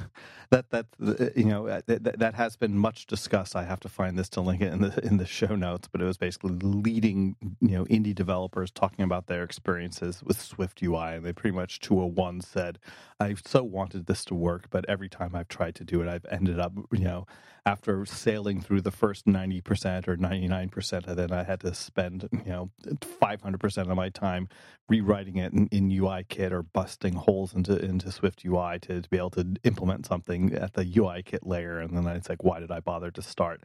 that 0.51 0.69
that 0.71 0.87
uh, 1.05 1.27
you 1.35 1.45
know 1.45 1.67
uh, 1.67 1.81
that, 1.87 2.19
that 2.19 2.35
has 2.35 2.55
been 2.55 2.77
much 2.77 3.07
discussed. 3.07 3.55
I 3.55 3.63
have 3.63 3.79
to 3.81 3.89
find 3.89 4.17
this 4.17 4.29
to 4.29 4.41
link 4.41 4.61
it 4.61 4.73
in 4.73 4.81
the 4.81 5.05
in 5.05 5.17
the 5.17 5.25
show 5.25 5.55
notes, 5.55 5.87
but 5.91 6.01
it 6.01 6.05
was 6.05 6.17
basically 6.17 6.53
leading 6.61 7.35
you 7.61 7.77
know 7.77 7.85
indie 7.85 8.15
developers 8.15 8.71
talking 8.71 9.05
about 9.05 9.27
their 9.27 9.43
experiences 9.43 10.23
with 10.23 10.41
Swift 10.41 10.81
UI, 10.83 11.15
and 11.15 11.25
they 11.25 11.33
pretty 11.33 11.55
much 11.55 11.79
two 11.79 11.95
hundred 11.99 12.15
one 12.17 12.41
said, 12.41 12.79
"I 13.19 13.35
so 13.45 13.63
wanted 13.63 14.07
this 14.07 14.25
to 14.25 14.35
work, 14.35 14.67
but 14.69 14.85
every 14.89 15.09
time 15.09 15.35
I've 15.35 15.49
tried 15.49 15.75
to 15.75 15.83
do 15.85 16.01
it, 16.01 16.09
I've 16.09 16.25
ended 16.31 16.59
up 16.59 16.73
you 16.91 17.05
know." 17.05 17.27
After 17.67 18.05
sailing 18.05 18.61
through 18.61 18.81
the 18.81 18.91
first 18.91 19.27
ninety 19.27 19.61
percent 19.61 20.07
or 20.07 20.17
ninety 20.17 20.47
nine 20.47 20.69
percent, 20.69 21.07
and 21.07 21.17
then 21.17 21.31
I 21.31 21.43
had 21.43 21.61
to 21.61 21.73
spend 21.73 22.29
you 22.31 22.51
know 22.51 22.69
five 23.01 23.41
hundred 23.41 23.59
percent 23.59 23.89
of 23.91 23.97
my 23.97 24.09
time 24.09 24.49
rewriting 24.89 25.37
it 25.37 25.53
in, 25.53 25.67
in 25.67 25.91
UI 25.91 26.25
kit 26.29 26.53
or 26.53 26.63
busting 26.63 27.13
holes 27.13 27.53
into 27.55 27.77
into 27.83 28.11
Swift 28.11 28.45
UI 28.45 28.79
to, 28.81 29.01
to 29.01 29.09
be 29.09 29.17
able 29.17 29.31
to 29.31 29.47
implement 29.63 30.05
something 30.05 30.34
at 30.53 30.73
the 30.73 30.85
UI 30.97 31.23
kit 31.23 31.45
layer, 31.45 31.79
and 31.79 31.95
then 31.95 32.07
it's 32.15 32.29
like, 32.29 32.43
why 32.43 32.59
did 32.59 32.71
I 32.71 32.79
bother 32.79 33.11
to 33.11 33.21
start? 33.21 33.61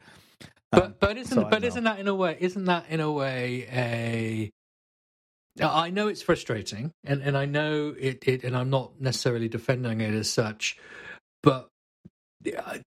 but 0.71 0.83
Um, 0.83 0.95
but 0.99 1.17
isn't 1.17 1.35
so 1.35 1.49
but 1.49 1.63
isn't 1.63 1.83
that 1.83 1.99
in 1.99 2.07
a 2.07 2.15
way 2.15 2.37
isn't 2.39 2.65
that 2.65 2.85
in 2.89 2.99
a 3.01 3.11
way 3.11 3.67
a 3.71 4.51
I 5.61 5.89
know 5.89 6.07
it's 6.07 6.21
frustrating 6.21 6.93
and, 7.03 7.21
and 7.21 7.37
I 7.37 7.45
know 7.45 7.93
it, 7.99 8.23
it 8.25 8.43
and 8.45 8.55
I'm 8.55 8.69
not 8.69 9.01
necessarily 9.01 9.49
defending 9.49 9.99
it 9.99 10.13
as 10.13 10.29
such, 10.29 10.77
but 11.43 11.67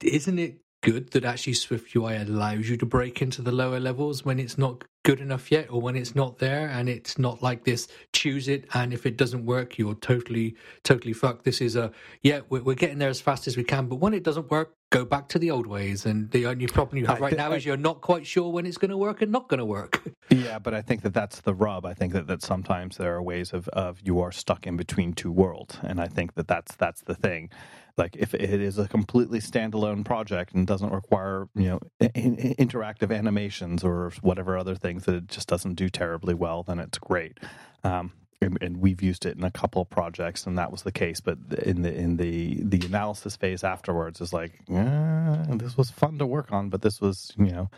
isn't 0.01 0.39
it 0.39 0.57
good 0.81 1.12
that 1.12 1.24
actually 1.24 1.53
Swift 1.53 1.96
UI 1.96 2.15
allows 2.17 2.67
you 2.67 2.75
to 2.77 2.86
break 2.86 3.22
into 3.22 3.43
the 3.43 3.51
lower 3.51 3.79
levels 3.79 4.25
when 4.25 4.39
it's 4.39 4.57
not 4.57 4.84
good 5.07 5.21
enough 5.21 5.49
yet 5.53 5.71
or 5.71 5.79
when 5.79 5.95
it's 5.95 6.15
not 6.15 6.37
there 6.37 6.67
and 6.67 6.89
it's 6.89 7.17
not 7.17 7.41
like 7.41 7.63
this 7.63 7.87
choose 8.11 8.49
it. 8.49 8.65
And 8.73 8.91
if 8.91 9.05
it 9.05 9.15
doesn't 9.15 9.45
work 9.45 9.77
you're 9.77 9.95
totally 9.95 10.57
totally 10.83 11.13
fucked. 11.13 11.45
This 11.45 11.61
is 11.61 11.77
a 11.77 11.93
yeah 12.23 12.41
we're, 12.49 12.61
we're 12.61 12.75
getting 12.75 12.97
there 12.97 13.07
as 13.07 13.21
fast 13.21 13.47
as 13.47 13.55
we 13.55 13.63
can. 13.63 13.87
But 13.87 14.01
when 14.01 14.13
it 14.13 14.23
doesn't 14.23 14.51
work 14.51 14.75
go 14.89 15.03
back 15.03 15.27
to 15.29 15.39
the 15.39 15.51
old 15.51 15.67
ways. 15.67 16.05
And 16.05 16.31
the 16.31 16.45
only 16.45 16.67
problem 16.67 16.97
you 16.97 17.05
have 17.07 17.19
right 17.19 17.35
now 17.35 17.51
is 17.51 17.65
you're 17.65 17.77
not 17.77 18.01
quite 18.01 18.25
sure 18.25 18.51
when 18.51 18.65
it's 18.65 18.77
going 18.77 18.91
to 18.91 18.97
work 18.97 19.21
and 19.21 19.31
not 19.31 19.47
going 19.49 19.59
to 19.59 19.65
work. 19.65 20.01
Yeah, 20.29 20.59
but 20.59 20.73
I 20.73 20.81
think 20.81 21.03
that 21.03 21.13
that's 21.13 21.39
the 21.39 21.53
rub. 21.53 21.85
I 21.85 21.93
think 21.93 22.11
that, 22.11 22.27
that 22.27 22.41
sometimes 22.41 22.97
there 22.97 23.15
are 23.15 23.23
ways 23.23 23.53
of, 23.53 23.69
of 23.69 24.01
you 24.03 24.19
are 24.19 24.33
stuck 24.33 24.67
in 24.67 24.75
between 24.75 25.13
two 25.13 25.31
worlds, 25.31 25.79
and 25.81 26.01
I 26.01 26.07
think 26.07 26.33
that 26.33 26.49
that's 26.49 26.75
that's 26.75 26.99
the 27.03 27.15
thing. 27.15 27.49
Like 27.95 28.17
if 28.17 28.33
it 28.33 28.61
is 28.61 28.77
a 28.77 28.89
completely 28.89 29.39
standalone 29.39 30.03
project 30.03 30.53
and 30.53 30.67
doesn't 30.67 30.91
require 30.91 31.47
you 31.55 31.69
know 31.69 31.79
in, 32.01 32.35
in- 32.35 32.67
interactive 32.67 33.15
animations 33.15 33.85
or 33.85 34.11
whatever 34.21 34.57
other 34.57 34.75
things 34.98 35.06
that 35.06 35.16
it 35.16 35.27
just 35.27 35.48
doesn't 35.48 35.75
do 35.75 35.89
terribly 35.89 36.34
well, 36.34 36.63
then 36.63 36.80
it's 36.80 36.98
great. 36.98 37.39
Um, 37.84 38.12
and, 38.42 38.58
and 38.62 38.77
we've 38.77 39.01
used 39.01 39.25
it 39.25 39.36
in 39.36 39.44
a 39.44 39.51
couple 39.51 39.82
of 39.82 39.89
projects, 39.89 40.46
and 40.46 40.58
that 40.58 40.72
was 40.72 40.84
the 40.84 40.92
case. 40.92 41.20
But 41.20 41.38
in 41.63 41.82
the 41.82 41.94
in 41.94 42.18
the 42.18 42.62
the 42.62 42.86
analysis 42.86 43.36
phase 43.36 43.63
afterwards 43.63 44.22
is 44.22 44.32
like, 44.32 44.60
yeah, 44.68 45.46
this 45.50 45.75
was 45.75 45.89
fun 45.89 46.20
to 46.20 46.25
work 46.25 46.51
on, 46.51 46.70
but 46.70 46.84
this 46.84 47.01
was 47.01 47.34
you 47.38 47.51
know 47.51 47.70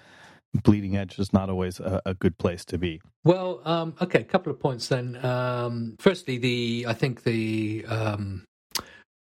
bleeding 0.64 0.98
edge 0.98 1.18
is 1.20 1.32
not 1.32 1.50
always 1.50 1.80
a, 1.80 2.02
a 2.06 2.14
good 2.14 2.38
place 2.38 2.66
to 2.66 2.78
be. 2.78 3.00
Well, 3.24 3.62
um, 3.64 3.96
okay, 4.02 4.20
a 4.20 4.26
couple 4.26 4.52
of 4.52 4.60
points 4.60 4.90
then. 4.90 5.24
Um, 5.24 5.96
firstly, 6.00 6.38
the 6.38 6.86
I 6.90 6.94
think 6.94 7.24
the 7.24 7.86
um, 7.88 8.44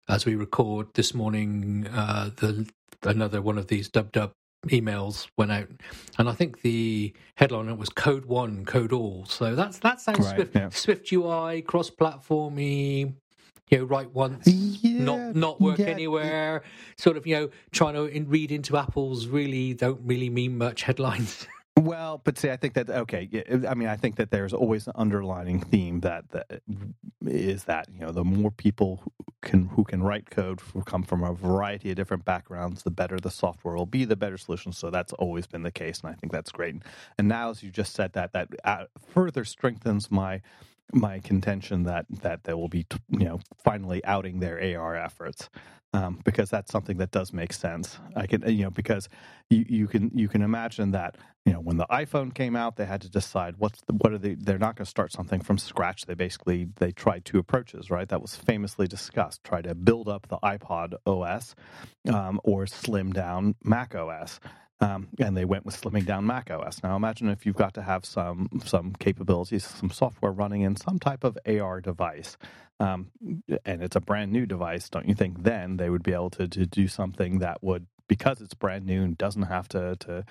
as 0.09 0.25
we 0.25 0.37
record 0.37 0.87
this 0.95 1.13
morning, 1.13 1.87
uh, 1.93 2.31
the 2.37 2.67
another 3.03 3.43
one 3.43 3.59
of 3.59 3.67
these 3.67 3.91
dub 3.91 4.11
dub 4.11 4.33
emails 4.69 5.29
went 5.37 5.53
out, 5.53 5.69
and 6.19 6.29
I 6.29 6.33
think 6.33 6.63
the 6.63 7.13
headline 7.37 7.77
was 7.79 7.89
"Code 7.89 8.27
One, 8.27 8.65
Code 8.65 8.93
All." 8.93 9.25
So 9.27 9.55
that's 9.55 9.79
that 9.81 10.01
sounds 10.01 10.21
Right, 10.21 10.35
Swift, 10.35 10.55
yeah. 10.55 10.69
Swift 10.71 11.13
UI, 11.13 11.63
cross 11.63 11.91
platformy. 11.91 13.15
You 13.71 13.79
know, 13.79 13.85
write 13.85 14.13
once, 14.13 14.47
Yeah, 14.47 15.03
not 15.03 15.35
not 15.35 15.61
work 15.61 15.81
yeah, 15.81 15.87
anywhere. 15.87 16.63
Sort 16.99 17.17
of, 17.17 17.27
you 17.27 17.35
know, 17.35 17.51
trying 17.73 17.95
to 17.95 18.05
in, 18.05 18.29
read 18.29 18.53
into 18.53 18.77
Apple's 18.77 19.27
really 19.27 19.75
don't 19.75 20.01
really 20.05 20.31
mean 20.31 20.57
much 20.57 20.83
headlines. 20.83 21.47
Well, 21.79 22.23
but 22.25 22.39
see, 22.39 22.49
I 22.51 22.57
think 22.57 22.73
that 22.75 22.89
okay. 22.89 23.29
I 23.69 23.75
mean, 23.75 23.89
I 23.89 23.97
think 23.97 24.17
that 24.17 24.31
there's 24.31 24.55
always 24.55 24.87
an 24.87 24.95
underlining 24.97 25.61
theme 25.61 26.01
that, 26.01 26.25
that 26.31 26.63
is 27.27 27.65
that 27.65 27.89
you 27.93 28.01
know 28.01 28.13
the 28.13 28.25
more 28.25 28.51
people 28.51 29.03
can 29.43 29.69
who 29.69 29.85
can 29.85 30.03
write 30.03 30.31
code 30.31 30.61
who 30.73 30.83
come 30.83 31.03
from 31.03 31.23
a 31.23 31.33
variety 31.33 31.91
of 31.91 31.97
different 31.97 32.25
backgrounds, 32.25 32.83
the 32.83 32.91
better 32.91 33.19
the 33.19 33.31
software 33.31 33.77
will 33.77 33.87
be, 33.87 34.05
the 34.05 34.17
better 34.17 34.39
solution. 34.39 34.73
So 34.73 34.91
that's 34.91 35.13
always 35.15 35.47
been 35.47 35.63
the 35.63 35.71
case, 35.71 36.01
and 36.01 36.11
I 36.11 36.15
think 36.15 36.33
that's 36.33 36.51
great. 36.51 36.77
And 37.19 37.29
now, 37.29 37.51
as 37.51 37.63
you 37.63 37.71
just 37.71 37.95
said, 37.95 38.13
that 38.15 38.33
that 38.33 38.49
uh, 38.65 38.85
further 39.13 39.45
strengthens 39.45 40.11
my 40.11 40.41
my 40.93 41.19
contention 41.21 41.83
that 41.85 42.07
that 42.23 42.45
they 42.45 42.55
will 42.55 42.69
be 42.69 42.87
you 43.11 43.25
know 43.25 43.41
finally 43.63 44.05
outing 44.05 44.41
their 44.41 44.79
AR 44.79 44.97
efforts 44.97 45.49
um, 45.97 46.21
because 46.25 46.51
that's 46.51 46.73
something 46.73 46.99
that 46.99 47.13
does 47.13 47.33
make 47.33 47.53
sense. 47.55 47.99
I 48.17 48.27
can 48.27 48.43
you 48.49 48.65
know 48.65 48.71
because 48.71 49.09
you, 49.51 49.65
you 49.69 49.89
can 49.89 50.11
you 50.15 50.29
can 50.29 50.43
imagine 50.43 50.93
that 50.93 51.17
you 51.47 51.55
know 51.55 51.61
when 51.61 51.79
the 51.79 51.87
iPhone 51.91 52.35
came 52.35 52.57
out, 52.57 52.77
they 52.77 52.87
had 52.87 53.03
to 53.03 53.11
decide 53.11 53.57
what's 53.59 53.81
the, 53.83 53.95
what 53.95 54.13
are 54.13 54.19
they 54.19 54.35
they're 54.35 54.59
not 54.59 54.77
going 54.77 54.85
to 54.87 54.91
start 54.91 55.13
something 55.13 55.41
from 55.41 55.59
scratch. 55.59 56.07
They 56.07 56.15
basically 56.15 56.69
they 56.77 56.93
tried 56.93 57.25
two 57.25 57.39
approaches, 57.39 57.91
right? 57.91 58.09
That 58.09 58.23
was 58.23 58.37
famously 58.37 58.89
discussed. 58.89 59.45
Try 59.45 59.63
to 59.63 59.75
build 59.75 60.09
up 60.09 60.29
the 60.29 60.39
iPod 60.39 60.95
OS 61.07 61.55
um, 62.13 62.41
or 62.45 62.67
slim 62.67 63.13
down 63.13 63.57
Mac 63.65 63.95
OS. 63.95 64.41
Um, 64.81 65.09
and 65.19 65.37
they 65.37 65.47
went 65.47 65.65
with 65.65 65.81
slimming 65.81 66.05
down 66.05 66.27
Mac 66.27 66.51
OS. 66.51 66.83
Now 66.83 66.97
imagine 66.97 67.29
if 67.29 67.47
you've 67.47 67.57
got 67.57 67.75
to 67.75 67.83
have 67.83 68.05
some 68.05 68.49
some 68.65 68.93
capabilities, 68.99 69.65
some 69.65 69.91
software 69.91 70.33
running 70.33 70.63
in 70.63 70.77
some 70.77 70.99
type 70.99 71.25
of 71.25 71.39
AR 71.47 71.81
device, 71.81 72.37
um, 72.79 73.11
and 73.65 73.83
it's 73.83 73.97
a 73.97 74.01
brand 74.01 74.33
new 74.33 74.45
device. 74.45 74.91
Don't 74.91 75.09
you 75.09 75.15
think 75.15 75.43
then 75.45 75.79
they 75.79 75.89
would 75.89 76.03
be 76.03 76.13
able 76.13 76.31
to, 76.31 76.47
to 76.47 76.67
do 76.67 76.89
something 76.89 77.39
that 77.39 77.63
would, 77.63 77.87
because 78.07 78.43
it's 78.43 78.53
brand 78.53 78.85
new 78.85 79.03
and 79.03 79.17
doesn't 79.17 79.45
have 79.45 79.67
to 79.69 79.97
to 80.01 80.25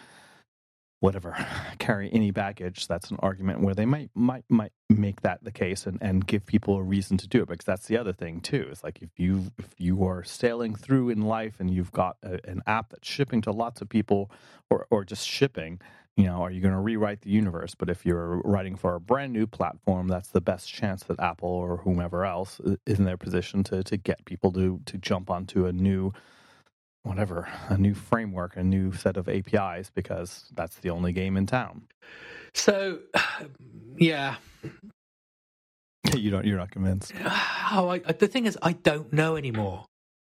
whatever 0.99 1.35
carry 1.79 2.09
any 2.13 2.31
baggage 2.31 2.87
that's 2.87 3.11
an 3.11 3.17
argument 3.19 3.59
where 3.61 3.75
they 3.75 3.85
might 3.85 4.09
might 4.15 4.45
might 4.49 4.71
make 4.89 5.21
that 5.21 5.43
the 5.43 5.51
case 5.51 5.85
and, 5.85 5.97
and 6.01 6.27
give 6.27 6.45
people 6.45 6.77
a 6.77 6.83
reason 6.83 7.17
to 7.17 7.27
do 7.27 7.41
it 7.41 7.47
because 7.47 7.65
that's 7.65 7.87
the 7.87 7.97
other 7.97 8.13
thing 8.13 8.39
too 8.39 8.67
it's 8.71 8.83
like 8.83 9.01
if 9.01 9.09
you 9.17 9.51
if 9.57 9.69
you 9.77 10.05
are 10.05 10.23
sailing 10.23 10.75
through 10.75 11.09
in 11.09 11.21
life 11.21 11.55
and 11.59 11.71
you've 11.71 11.91
got 11.91 12.17
a, 12.23 12.39
an 12.49 12.61
app 12.67 12.89
that's 12.89 13.07
shipping 13.07 13.41
to 13.41 13.51
lots 13.51 13.81
of 13.81 13.89
people 13.89 14.31
or 14.69 14.87
or 14.89 15.03
just 15.03 15.27
shipping 15.27 15.79
you 16.15 16.25
know 16.25 16.41
are 16.41 16.51
you 16.51 16.61
going 16.61 16.73
to 16.73 16.79
rewrite 16.79 17.21
the 17.21 17.29
universe? 17.29 17.75
But 17.75 17.89
if 17.89 18.05
you're 18.05 18.41
writing 18.43 18.75
for 18.75 18.95
a 18.95 18.99
brand 18.99 19.33
new 19.33 19.47
platform 19.47 20.07
that's 20.07 20.29
the 20.29 20.41
best 20.41 20.71
chance 20.71 21.03
that 21.03 21.19
apple 21.19 21.49
or 21.49 21.77
whomever 21.77 22.25
else 22.25 22.59
is 22.87 22.99
in 22.99 23.05
their 23.05 23.17
position 23.17 23.63
to 23.65 23.83
to 23.83 23.97
get 23.97 24.23
people 24.25 24.51
to 24.53 24.79
to 24.85 24.97
jump 24.97 25.29
onto 25.29 25.65
a 25.65 25.73
new 25.73 26.13
whatever 27.05 27.49
a 27.69 27.77
new 27.77 27.95
framework 27.95 28.57
a 28.57 28.63
new 28.63 28.91
set 28.93 29.17
of 29.17 29.29
apis 29.29 29.91
because 29.95 30.45
that's 30.55 30.77
the 30.77 30.91
only 30.91 31.13
game 31.13 31.37
in 31.37 31.47
town 31.47 31.83
So, 32.53 32.99
yeah. 33.97 34.37
you 36.15 36.31
don't 36.31 36.45
you're 36.45 36.57
not 36.57 36.71
convinced 36.71 37.13
Oh, 37.73 37.89
I, 37.89 37.99
the 37.99 38.27
thing 38.27 38.45
is, 38.45 38.57
I 38.61 38.73
don't 38.73 39.13
know 39.13 39.37
anymore. 39.37 39.85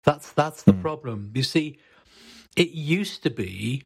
That's 0.05 0.31
that's 0.33 0.63
the 0.63 0.73
Hmm. 0.73 0.81
problem. 0.81 1.31
You 1.35 1.43
see, 1.43 1.79
it 2.55 2.69
used 2.71 3.23
to 3.23 3.29
be 3.31 3.83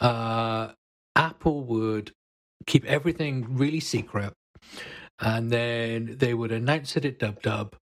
uh, 0.00 0.72
Apple 1.16 1.64
would 1.64 2.12
keep 2.66 2.84
everything 2.86 3.46
really 3.56 3.80
secret, 3.80 4.32
and 5.20 5.50
then 5.50 6.16
they 6.18 6.34
would 6.34 6.52
announce 6.52 6.96
it 6.96 7.04
at 7.04 7.18
Dub 7.18 7.42
Dub, 7.42 7.76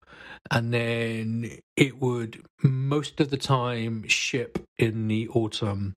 and 0.50 0.74
then 0.74 1.60
it 1.76 2.02
would 2.02 2.44
most 2.64 3.20
of 3.20 3.30
the 3.30 3.38
time 3.38 4.08
ship 4.08 4.66
in 4.78 5.08
the 5.08 5.28
autumn 5.30 5.96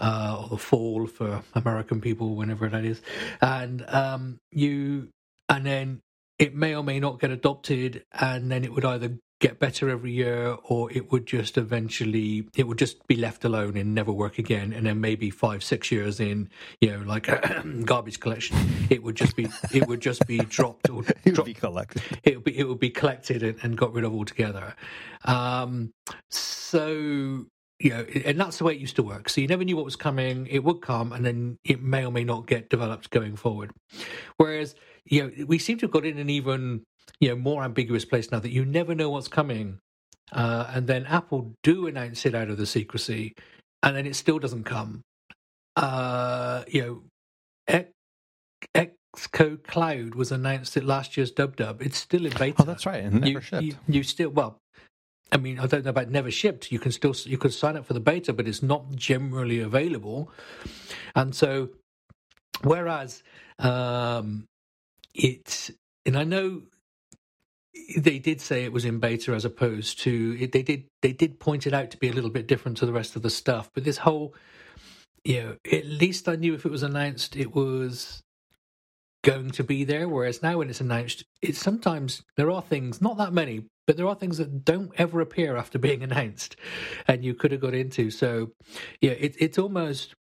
uh, 0.00 0.40
or 0.42 0.48
the 0.48 0.58
fall 0.58 1.06
for 1.06 1.42
American 1.54 2.00
people, 2.00 2.34
whenever 2.34 2.68
that 2.68 2.84
is, 2.84 3.02
and 3.40 3.84
um, 3.88 4.38
you, 4.50 5.08
and 5.48 5.66
then 5.66 6.00
it 6.38 6.54
may 6.54 6.74
or 6.74 6.82
may 6.82 7.00
not 7.00 7.20
get 7.20 7.30
adopted, 7.30 8.04
and 8.12 8.50
then 8.50 8.64
it 8.64 8.72
would 8.72 8.84
either 8.84 9.18
get 9.40 9.58
better 9.58 9.88
every 9.88 10.12
year 10.12 10.56
or 10.64 10.92
it 10.92 11.10
would 11.10 11.26
just 11.26 11.58
eventually 11.58 12.46
it 12.56 12.68
would 12.68 12.78
just 12.78 13.06
be 13.08 13.16
left 13.16 13.44
alone 13.44 13.76
and 13.76 13.94
never 13.94 14.12
work 14.12 14.38
again 14.38 14.72
and 14.72 14.86
then 14.86 15.00
maybe 15.00 15.30
five 15.30 15.64
six 15.64 15.90
years 15.90 16.20
in 16.20 16.48
you 16.80 16.90
know 16.90 17.02
like 17.04 17.28
garbage 17.84 18.20
collection 18.20 18.56
it 18.90 19.02
would 19.02 19.16
just 19.16 19.34
be 19.34 19.48
it 19.72 19.86
would 19.88 20.00
just 20.00 20.26
be 20.26 20.38
dropped 20.38 20.88
or 20.90 21.02
it 21.24 21.36
would 21.36 21.46
be 21.46 21.54
collected 21.54 22.02
it 22.22 22.36
would 22.36 22.44
be 22.44 22.58
it 22.58 22.68
would 22.68 22.78
be 22.78 22.90
collected 22.90 23.42
and, 23.42 23.58
and 23.62 23.76
got 23.76 23.92
rid 23.92 24.04
of 24.04 24.12
altogether. 24.12 24.74
Um, 25.24 25.92
so 26.30 27.46
you 27.78 27.90
know, 27.90 28.04
and 28.26 28.38
that's 28.38 28.58
the 28.58 28.64
way 28.64 28.74
it 28.74 28.78
used 28.78 28.96
to 28.96 29.02
work. 29.02 29.30
So 29.30 29.40
you 29.40 29.46
never 29.46 29.64
knew 29.64 29.74
what 29.74 29.86
was 29.86 29.96
coming. 29.96 30.46
It 30.48 30.62
would 30.62 30.82
come, 30.82 31.12
and 31.12 31.24
then 31.24 31.56
it 31.64 31.82
may 31.82 32.04
or 32.04 32.12
may 32.12 32.24
not 32.24 32.46
get 32.46 32.68
developed 32.68 33.08
going 33.10 33.36
forward. 33.36 33.70
Whereas 34.36 34.74
you 35.06 35.22
know, 35.22 35.46
we 35.46 35.58
seem 35.58 35.78
to 35.78 35.86
have 35.86 35.92
got 35.92 36.04
in 36.04 36.18
an 36.18 36.28
even 36.28 36.82
you 37.20 37.28
know 37.28 37.36
more 37.36 37.62
ambiguous 37.62 38.04
place 38.04 38.30
now 38.30 38.38
that 38.40 38.52
you 38.52 38.64
never 38.64 38.94
know 38.94 39.10
what's 39.10 39.28
coming. 39.28 39.78
Uh, 40.32 40.70
and 40.72 40.86
then 40.86 41.06
Apple 41.06 41.54
do 41.62 41.88
announce 41.88 42.24
it 42.24 42.34
out 42.34 42.50
of 42.50 42.56
the 42.56 42.66
secrecy, 42.66 43.34
and 43.82 43.96
then 43.96 44.06
it 44.06 44.14
still 44.14 44.38
doesn't 44.38 44.64
come. 44.64 45.02
Uh, 45.76 46.62
you 46.68 46.82
know, 46.82 47.02
X, 47.66 47.90
Xcode 49.16 49.64
Cloud 49.64 50.14
was 50.14 50.30
announced 50.30 50.76
at 50.76 50.84
last 50.84 51.16
year's 51.16 51.30
Dub 51.30 51.56
Dub. 51.56 51.82
It's 51.82 51.98
still 51.98 52.26
in 52.26 52.32
beta. 52.32 52.62
oh 52.62 52.64
that's 52.64 52.86
right 52.86 53.02
and 53.02 53.20
never 53.20 53.28
you, 53.28 53.40
shipped 53.40 53.62
You, 53.62 53.74
you 53.88 54.02
still 54.02 54.30
well. 54.30 54.58
I 55.32 55.36
mean, 55.36 55.58
I 55.60 55.66
don't 55.66 55.84
know 55.84 55.90
about 55.90 56.10
never 56.10 56.30
shipped. 56.30 56.72
You 56.72 56.78
can 56.78 56.92
still 56.92 57.14
you 57.24 57.38
could 57.38 57.52
sign 57.52 57.76
up 57.76 57.86
for 57.86 57.94
the 57.94 58.00
beta, 58.00 58.32
but 58.32 58.48
it's 58.48 58.62
not 58.62 58.90
generally 58.94 59.60
available. 59.60 60.30
And 61.14 61.34
so, 61.34 61.70
whereas 62.62 63.22
um, 63.58 64.46
it's 65.14 65.70
and 66.04 66.16
I 66.16 66.24
know 66.24 66.62
they 67.96 68.18
did 68.18 68.40
say 68.40 68.64
it 68.64 68.72
was 68.72 68.84
in 68.84 68.98
beta 69.00 69.32
as 69.32 69.44
opposed 69.44 70.00
to 70.00 70.46
they 70.48 70.62
did 70.62 70.84
they 71.02 71.12
did 71.12 71.40
point 71.40 71.66
it 71.66 71.74
out 71.74 71.90
to 71.90 71.98
be 71.98 72.08
a 72.08 72.12
little 72.12 72.30
bit 72.30 72.46
different 72.46 72.76
to 72.78 72.86
the 72.86 72.92
rest 72.92 73.16
of 73.16 73.22
the 73.22 73.30
stuff. 73.30 73.70
But 73.74 73.84
this 73.84 73.98
whole 73.98 74.34
you 75.24 75.42
know, 75.42 75.56
at 75.70 75.86
least 75.86 76.28
I 76.28 76.36
knew 76.36 76.54
if 76.54 76.64
it 76.64 76.70
was 76.72 76.82
announced, 76.82 77.36
it 77.36 77.54
was 77.54 78.22
going 79.22 79.50
to 79.52 79.64
be 79.64 79.84
there. 79.84 80.08
Whereas 80.08 80.42
now, 80.42 80.58
when 80.58 80.70
it's 80.70 80.80
announced, 80.80 81.24
it's 81.42 81.58
sometimes 81.58 82.22
there 82.36 82.50
are 82.50 82.62
things, 82.62 83.02
not 83.02 83.18
that 83.18 83.32
many, 83.32 83.66
but 83.86 83.96
there 83.96 84.06
are 84.06 84.14
things 84.14 84.38
that 84.38 84.64
don't 84.64 84.92
ever 84.96 85.20
appear 85.20 85.56
after 85.56 85.78
being 85.78 86.02
announced, 86.04 86.56
and 87.06 87.24
you 87.24 87.34
could 87.34 87.52
have 87.52 87.60
got 87.60 87.74
into. 87.74 88.10
So, 88.10 88.52
yeah, 89.00 89.12
it, 89.12 89.36
it's 89.38 89.58
almost. 89.58 90.14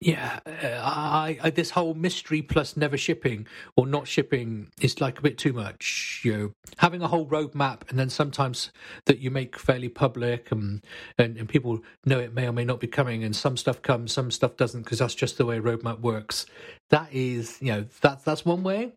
Yeah, 0.00 0.40
uh, 0.46 0.80
I, 0.82 1.38
I 1.42 1.50
this 1.50 1.72
whole 1.72 1.94
mystery 1.94 2.40
plus 2.42 2.76
never 2.76 2.96
shipping 2.96 3.46
or 3.76 3.86
not 3.86 4.08
shipping 4.08 4.68
is 4.80 5.00
like 5.02 5.18
a 5.18 5.22
bit 5.22 5.38
too 5.38 5.52
much. 5.52 6.22
You 6.24 6.38
know, 6.38 6.52
having 6.78 7.02
a 7.02 7.08
whole 7.08 7.26
roadmap 7.26 7.90
and 7.90 7.98
then 7.98 8.10
sometimes 8.10 8.72
that 9.06 9.18
you 9.18 9.30
make 9.30 9.58
fairly 9.58 9.90
public 9.90 10.52
and, 10.52 10.82
and 11.18 11.36
and 11.36 11.50
people 11.50 11.80
know 12.06 12.20
it 12.20 12.32
may 12.32 12.48
or 12.48 12.52
may 12.52 12.64
not 12.64 12.80
be 12.80 12.86
coming, 12.86 13.24
and 13.24 13.36
some 13.36 13.58
stuff 13.58 13.82
comes, 13.82 14.12
some 14.12 14.30
stuff 14.30 14.56
doesn't, 14.56 14.84
because 14.84 15.00
that's 15.00 15.16
just 15.16 15.36
the 15.38 15.46
way 15.46 15.58
roadmap 15.60 16.00
works. 16.00 16.46
That 16.90 17.08
is, 17.12 17.58
you 17.60 17.72
know, 17.72 17.86
that's 18.00 18.24
that's 18.24 18.44
one 18.46 18.62
way. 18.62 18.94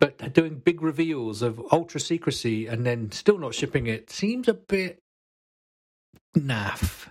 But 0.00 0.34
doing 0.34 0.56
big 0.64 0.82
reveals 0.82 1.42
of 1.42 1.60
ultra 1.72 2.00
secrecy 2.00 2.68
and 2.68 2.86
then 2.86 3.10
still 3.12 3.38
not 3.38 3.54
shipping 3.54 3.86
it 3.88 4.10
seems 4.10 4.48
a 4.48 4.54
bit 4.54 5.00
naff. 6.36 7.08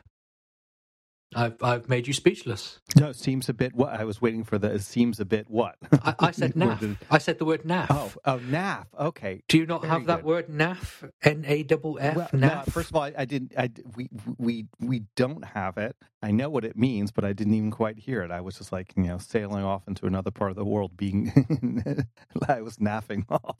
I've 1.36 1.62
I've 1.64 1.90
made 1.90 2.08
you 2.08 2.14
speechless. 2.14 2.80
no 2.96 3.10
it 3.10 3.16
seems 3.16 3.50
a 3.50 3.54
bit 3.54 3.74
what 3.76 3.90
i 4.00 4.04
was 4.04 4.22
waiting 4.22 4.44
for 4.44 4.58
the 4.58 4.72
it 4.74 4.82
seems 4.82 5.20
a 5.20 5.26
bit 5.26 5.50
what 5.50 5.76
I, 5.92 6.16
I 6.20 6.32
said 6.32 6.54
naff. 6.56 6.98
I 7.12 7.18
said 7.18 7.40
the 7.40 7.46
word 7.46 7.64
naff. 7.64 7.88
oh 7.90 8.12
oh 8.26 8.40
naf 8.40 8.86
okay 9.00 9.42
Do 9.48 9.58
you 9.58 9.66
not 9.66 9.82
Very 9.82 9.92
have 9.94 10.06
that 10.08 10.18
good. 10.18 10.26
word 10.26 10.48
naff? 10.48 11.10
N 11.24 11.44
A 11.48 11.64
double 11.64 11.98
F 12.02 12.16
Well, 12.16 12.30
no, 12.34 12.64
first 12.70 12.90
of 12.90 12.96
all, 12.96 13.04
I, 13.04 13.14
I 13.18 13.26
didn't. 13.26 13.54
I 13.58 13.70
we 13.96 14.10
we 14.38 14.66
we 14.80 15.04
don't 15.16 15.44
have 15.44 15.78
it. 15.78 15.96
I 16.22 16.32
know 16.32 16.50
what 16.50 16.64
it 16.66 16.78
means, 16.78 17.12
but 17.12 17.26
I 17.26 17.34
didn't 17.34 17.54
even 17.54 17.72
quite 17.72 17.98
hear 18.00 18.22
it. 18.24 18.32
I 18.32 18.42
was 18.42 18.58
just 18.58 18.72
like 18.72 18.94
you 18.96 19.04
know 19.04 19.18
sailing 19.18 19.64
off 19.64 19.88
into 19.88 20.06
another 20.06 20.32
part 20.32 20.52
of 20.52 20.56
the 20.58 20.66
world, 20.66 20.96
being 20.98 21.32
I 22.48 22.62
was 22.62 22.78
naffing 22.78 23.26
off. 23.30 23.58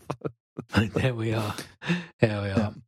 there 0.94 1.14
we 1.16 1.34
are. 1.34 1.56
There 2.20 2.42
we 2.42 2.50
are. 2.50 2.68
Um, 2.68 2.84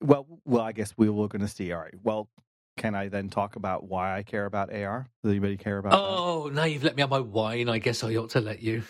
well, 0.00 0.26
well, 0.44 0.62
I 0.62 0.72
guess 0.72 0.92
we 0.96 1.08
were 1.08 1.28
going 1.28 1.42
to 1.42 1.48
see. 1.48 1.72
All 1.72 1.80
right. 1.80 1.94
Well, 2.02 2.28
can 2.76 2.94
I 2.94 3.08
then 3.08 3.28
talk 3.28 3.56
about 3.56 3.84
why 3.84 4.16
I 4.16 4.22
care 4.22 4.46
about 4.46 4.72
AR? 4.72 5.06
Does 5.22 5.30
anybody 5.30 5.56
care 5.56 5.78
about? 5.78 5.92
Oh, 5.94 6.48
that? 6.48 6.54
now 6.54 6.64
you've 6.64 6.82
let 6.82 6.96
me 6.96 7.02
have 7.02 7.10
my 7.10 7.20
wine. 7.20 7.68
I 7.68 7.78
guess 7.78 8.02
I 8.02 8.14
ought 8.16 8.30
to 8.30 8.40
let 8.40 8.62
you. 8.62 8.82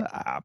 Uh, 0.00 0.40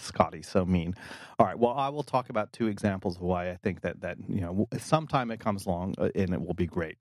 Scotty, 0.00 0.42
so 0.42 0.64
mean. 0.64 0.94
All 1.38 1.46
right. 1.46 1.58
Well, 1.58 1.74
I 1.74 1.88
will 1.90 2.02
talk 2.02 2.30
about 2.30 2.52
two 2.52 2.66
examples 2.66 3.16
of 3.16 3.22
why 3.22 3.50
I 3.50 3.56
think 3.56 3.82
that 3.82 4.00
that 4.00 4.16
you 4.28 4.40
know 4.40 4.68
sometime 4.78 5.30
it 5.30 5.40
comes 5.40 5.66
along 5.66 5.94
uh, 5.98 6.08
and 6.14 6.32
it 6.32 6.40
will 6.40 6.54
be 6.54 6.66
great. 6.66 6.96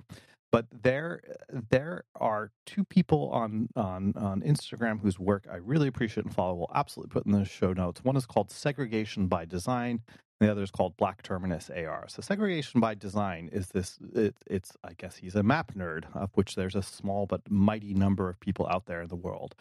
But 0.52 0.66
there, 0.72 1.22
there 1.70 2.04
are 2.16 2.52
two 2.66 2.84
people 2.84 3.30
on 3.32 3.70
on 3.76 4.14
on 4.18 4.42
Instagram 4.42 5.02
whose 5.02 5.20
work 5.20 5.48
I 5.52 5.58
really 5.58 5.88
appreciate 5.88 6.26
and 6.26 6.34
follow. 6.34 6.56
We'll 6.56 6.72
absolutely 6.76 7.14
put 7.14 7.26
in 7.26 7.32
the 7.32 7.46
show 7.46 7.74
notes. 7.74 8.04
One 8.04 8.16
is 8.16 8.26
called 8.26 8.52
Segregation 8.52 9.28
by 9.28 9.46
Design. 9.46 10.02
The 10.40 10.52
other 10.52 10.62
is 10.62 10.72
called 10.72 10.96
Black 10.98 11.24
Terminus 11.24 11.72
AR. 11.72 12.06
So 12.08 12.22
segregation 12.22 12.80
by 12.80 12.94
design 12.94 13.50
is 13.52 13.70
this. 13.70 13.98
It, 14.14 14.36
it's 14.46 14.78
I 14.84 14.94
guess 14.94 15.18
he's 15.18 15.36
a 15.36 15.42
map 15.42 15.74
nerd, 15.74 16.06
of 16.16 16.30
which 16.36 16.56
there's 16.56 16.76
a 16.76 16.84
small 16.84 17.26
but 17.26 17.50
mighty 17.50 17.94
number 17.94 18.30
of 18.30 18.40
people 18.40 18.68
out 18.68 18.86
there 18.86 19.02
in 19.02 19.08
the 19.08 19.16
world, 19.16 19.56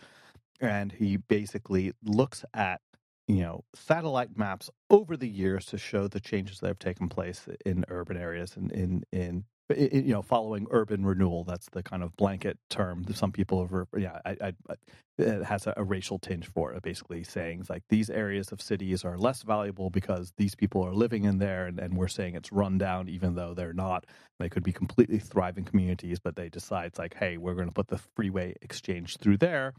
and 0.61 0.93
he 0.93 1.17
basically 1.17 1.93
looks 2.05 2.45
at 2.53 2.83
you 3.27 3.41
know 3.41 3.65
satellite 3.75 4.37
maps 4.37 4.69
over 4.91 5.17
the 5.17 5.29
years 5.29 5.65
to 5.67 5.79
show 5.79 6.09
the 6.09 6.21
changes 6.21 6.61
that 6.61 6.69
have 6.69 6.79
taken 6.79 7.09
place 7.09 7.49
in 7.65 7.85
urban 7.89 8.19
areas 8.19 8.55
and 8.57 8.71
in 8.73 9.03
in 9.13 9.45
you 9.75 10.13
know, 10.13 10.23
following 10.23 10.67
urban 10.71 11.05
renewal. 11.05 11.45
That's 11.45 11.69
the 11.71 11.83
kind 11.83 12.03
of 12.03 12.17
blanket 12.17 12.59
term 12.71 13.03
that 13.05 13.17
some 13.17 13.33
people 13.33 13.59
over, 13.59 13.89
yeah, 13.97 14.21
I, 14.25 14.37
I, 14.41 14.75
it 15.19 15.45
has 15.45 15.67
a, 15.67 15.75
a, 15.77 15.85
racial 15.85 16.19
tinge 16.19 16.47
for 16.47 16.73
it, 16.73 16.83
basically 16.83 17.25
saying 17.25 17.65
like 17.69 17.83
these 17.89 18.09
areas 18.09 18.53
of 18.53 18.61
cities 18.61 19.05
are 19.05 19.19
less 19.19 19.43
valuable 19.43 19.91
because 19.91 20.33
these 20.37 20.55
people 20.55 20.85
are 20.85 20.95
living 20.95 21.25
in 21.25 21.39
there, 21.39 21.67
and, 21.67 21.81
and 21.81 21.97
we're 21.97 22.07
saying 22.07 22.37
it's 22.37 22.53
run 22.53 22.79
down, 22.79 23.09
even 23.09 23.35
though 23.35 23.55
they're 23.55 23.73
not. 23.73 24.07
They 24.39 24.49
could 24.49 24.63
be 24.63 24.73
completely 24.73 25.19
thriving 25.19 25.65
communities, 25.65 26.21
but 26.21 26.37
they 26.37 26.49
decide 26.49 26.87
it's 26.87 26.99
like, 26.99 27.15
hey, 27.15 27.37
we're 27.37 27.55
going 27.55 27.69
to 27.69 27.75
put 27.75 27.89
the 27.89 28.01
freeway 28.15 28.55
exchange 28.63 29.17
through 29.17 29.39
there, 29.39 29.75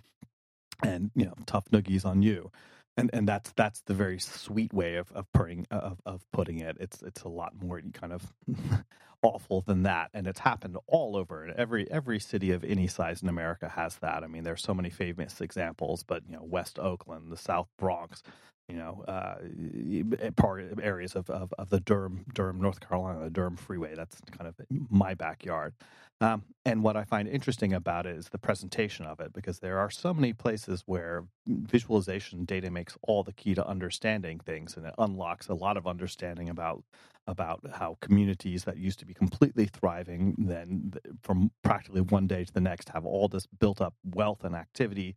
and 0.83 1.11
you 1.15 1.25
know, 1.25 1.35
tough 1.45 1.65
noogies 1.71 2.05
on 2.05 2.21
you 2.21 2.51
and 2.97 3.11
and 3.13 3.27
that's 3.27 3.51
that's 3.55 3.81
the 3.81 3.93
very 3.93 4.19
sweet 4.19 4.73
way 4.73 4.95
of 4.95 5.11
of 5.11 5.31
putting 5.31 5.65
of, 5.69 6.01
of 6.05 6.25
putting 6.33 6.59
it. 6.59 6.77
It's 6.79 7.01
it's 7.03 7.21
a 7.21 7.29
lot 7.29 7.53
more 7.61 7.79
kind 7.93 8.11
of 8.11 8.33
awful 9.21 9.61
than 9.61 9.83
that, 9.83 10.09
and 10.13 10.27
it's 10.27 10.39
happened 10.39 10.77
all 10.87 11.15
over. 11.15 11.51
Every 11.55 11.89
every 11.91 12.19
city 12.19 12.51
of 12.51 12.63
any 12.63 12.87
size 12.87 13.21
in 13.21 13.29
America 13.29 13.69
has 13.69 13.97
that. 13.97 14.23
I 14.23 14.27
mean, 14.27 14.43
there's 14.43 14.63
so 14.63 14.73
many 14.73 14.89
famous 14.89 15.41
examples, 15.41 16.03
but 16.03 16.23
you 16.27 16.35
know, 16.35 16.43
West 16.43 16.79
Oakland, 16.79 17.31
the 17.31 17.37
South 17.37 17.67
Bronx, 17.77 18.23
you 18.67 18.75
know, 18.75 19.03
uh, 19.07 19.35
part 20.35 20.63
areas 20.81 21.15
of, 21.15 21.29
of, 21.29 21.53
of 21.57 21.69
the 21.69 21.79
Durham, 21.79 22.25
Durham, 22.33 22.61
North 22.61 22.79
Carolina, 22.81 23.23
the 23.23 23.29
Durham 23.29 23.55
Freeway. 23.55 23.95
That's 23.95 24.19
kind 24.37 24.47
of 24.47 24.55
my 24.89 25.13
backyard. 25.13 25.73
Um, 26.19 26.43
and 26.65 26.83
what 26.83 26.97
I 26.97 27.03
find 27.03 27.27
interesting 27.27 27.73
about 27.73 28.07
it 28.07 28.17
is 28.17 28.29
the 28.29 28.39
presentation 28.39 29.05
of 29.05 29.19
it, 29.19 29.33
because 29.33 29.59
there 29.59 29.77
are 29.77 29.91
so 29.91 30.13
many 30.13 30.33
places 30.33 30.83
where 30.87 31.25
visualization 31.45 32.43
data 32.43 32.71
makes 32.71 32.97
all 33.03 33.23
the 33.23 33.31
key 33.33 33.53
to 33.53 33.65
understanding 33.65 34.39
things, 34.39 34.75
and 34.75 34.85
it 34.87 34.95
unlocks 34.97 35.47
a 35.47 35.53
lot 35.53 35.77
of 35.77 35.87
understanding 35.87 36.49
about 36.49 36.83
about 37.29 37.59
how 37.73 37.97
communities 37.99 38.63
that 38.63 38.77
used 38.77 38.99
to 38.99 39.05
be 39.05 39.13
completely 39.13 39.65
thriving, 39.65 40.33
then 40.37 40.93
from 41.21 41.51
practically 41.61 41.99
one 41.99 42.25
day 42.25 42.45
to 42.45 42.53
the 42.53 42.61
next, 42.61 42.87
have 42.87 43.05
all 43.05 43.27
this 43.27 43.45
built 43.59 43.81
up 43.81 43.93
wealth 44.05 44.45
and 44.45 44.55
activity 44.55 45.13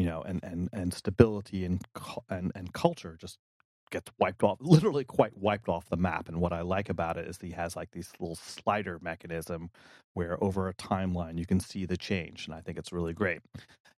you 0.00 0.06
know, 0.06 0.22
and 0.22 0.40
and 0.44 0.68
and 0.72 0.94
stability 0.94 1.64
and 1.66 1.82
and 2.30 2.52
and 2.54 2.72
culture 2.74 3.16
just 3.20 3.38
gets 3.90 4.10
wiped 4.18 4.42
off, 4.42 4.58
literally 4.60 5.04
quite 5.04 5.36
wiped 5.36 5.68
off 5.68 5.88
the 5.88 5.96
map. 5.96 6.28
And 6.28 6.40
what 6.40 6.52
I 6.52 6.62
like 6.62 6.88
about 6.88 7.16
it 7.16 7.26
is 7.28 7.38
he 7.40 7.50
has 7.50 7.76
like 7.76 7.90
this 7.92 8.12
little 8.18 8.36
slider 8.36 8.98
mechanism 9.00 9.70
where 10.14 10.42
over 10.42 10.68
a 10.68 10.74
timeline 10.74 11.38
you 11.38 11.46
can 11.46 11.60
see 11.60 11.86
the 11.86 11.96
change, 11.96 12.46
and 12.46 12.54
I 12.54 12.60
think 12.60 12.78
it's 12.78 12.92
really 12.92 13.12
great 13.12 13.40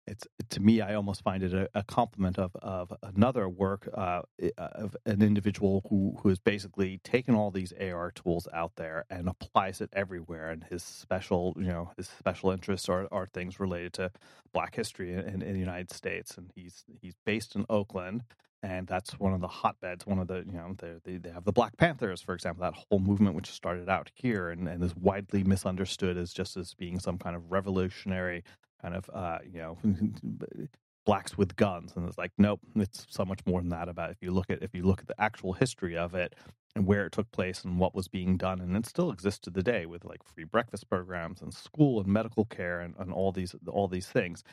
it's 0.07 0.27
to 0.51 0.61
me 0.61 0.81
i 0.81 0.95
almost 0.95 1.23
find 1.23 1.43
it 1.43 1.53
a, 1.53 1.69
a 1.75 1.83
compliment 1.85 2.39
of, 2.39 2.55
of 2.57 2.93
another 3.03 3.49
work 3.49 3.89
uh, 3.95 4.23
of 4.57 4.97
an 5.07 5.23
individual 5.23 5.85
who, 5.89 6.17
who 6.21 6.29
has 6.29 6.39
basically 6.39 6.99
taken 7.05 7.35
all 7.35 7.51
these 7.51 7.73
ar 7.81 8.11
tools 8.11 8.49
out 8.53 8.73
there 8.77 9.05
and 9.11 9.29
applies 9.29 9.81
it 9.81 9.91
everywhere 9.93 10.51
and 10.51 10.65
his 10.65 10.83
special 10.83 11.55
you 11.57 11.67
know 11.67 11.91
his 11.97 12.09
special 12.09 12.51
interests 12.51 12.89
are, 12.89 13.07
are 13.13 13.27
things 13.27 13.61
related 13.61 13.93
to 13.93 14.11
black 14.53 14.75
history 14.75 15.13
in, 15.13 15.41
in 15.43 15.53
the 15.53 15.61
united 15.61 15.91
states 15.91 16.37
and 16.37 16.51
he's 16.55 16.85
he's 17.01 17.15
based 17.25 17.55
in 17.55 17.65
oakland 17.71 18.23
and 18.63 18.87
that's 18.87 19.19
one 19.19 19.33
of 19.33 19.41
the 19.41 19.49
hotbeds. 19.49 20.07
One 20.07 20.19
of 20.19 20.29
the 20.29 20.45
you 20.47 20.53
know 20.53 20.75
they 20.79 21.19
they 21.19 21.31
have 21.31 21.45
the 21.45 21.53
Black 21.53 21.77
Panthers, 21.77 22.23
for 22.23 22.35
example, 22.35 22.63
that 22.63 22.75
whole 22.75 23.01
movement 23.01 23.35
which 23.35 23.51
started 23.51 23.89
out 23.89 24.11
here 24.15 24.51
and, 24.51 24.69
and 24.69 24.83
is 24.83 24.95
widely 24.97 25.45
misunderstood 25.45 26.17
as 26.17 26.33
just 26.33 26.57
as 26.57 26.75
being 26.75 26.99
some 26.99 27.19
kind 27.19 27.37
of 27.37 27.51
revolutionary 27.51 28.45
kind 28.81 28.95
of 28.95 29.09
uh, 29.13 29.39
you 29.45 29.61
know 29.61 29.79
blacks 31.05 31.37
with 31.37 31.57
guns 31.57 31.93
and 31.97 32.09
it's 32.09 32.17
like 32.17 32.31
nope 32.39 32.61
it's 32.77 33.07
so 33.11 33.25
much 33.25 33.41
more 33.45 33.61
than 33.61 33.71
that 33.71 33.89
about 33.89 34.11
if 34.11 34.19
you 34.21 34.31
look 34.31 34.51
at 34.51 34.63
if 34.63 34.73
you 34.73 34.85
look 34.85 35.01
at 35.01 35.09
the 35.09 35.21
actual 35.21 35.53
history 35.53 35.97
of 35.97 36.15
it 36.15 36.35
and 36.77 36.87
where 36.87 37.07
it 37.07 37.13
took 37.13 37.31
place 37.33 37.65
and 37.65 37.81
what 37.81 37.93
was 37.95 38.07
being 38.07 38.37
done 38.37 38.61
and 38.61 38.77
it 38.77 38.87
still 38.87 39.11
exists 39.11 39.41
to 39.41 39.51
the 39.51 39.65
day 39.65 39.85
with 39.85 40.05
like 40.05 40.23
free 40.23 40.45
breakfast 40.45 40.89
programs 40.89 41.43
and 41.43 41.53
school 41.53 41.99
and 41.99 42.07
medical 42.09 42.45
care 42.45 42.81
and, 42.81 42.95
and 43.01 43.13
all 43.13 43.33
these 43.33 43.55
all 43.67 43.89
these 43.89 44.07
things 44.07 44.45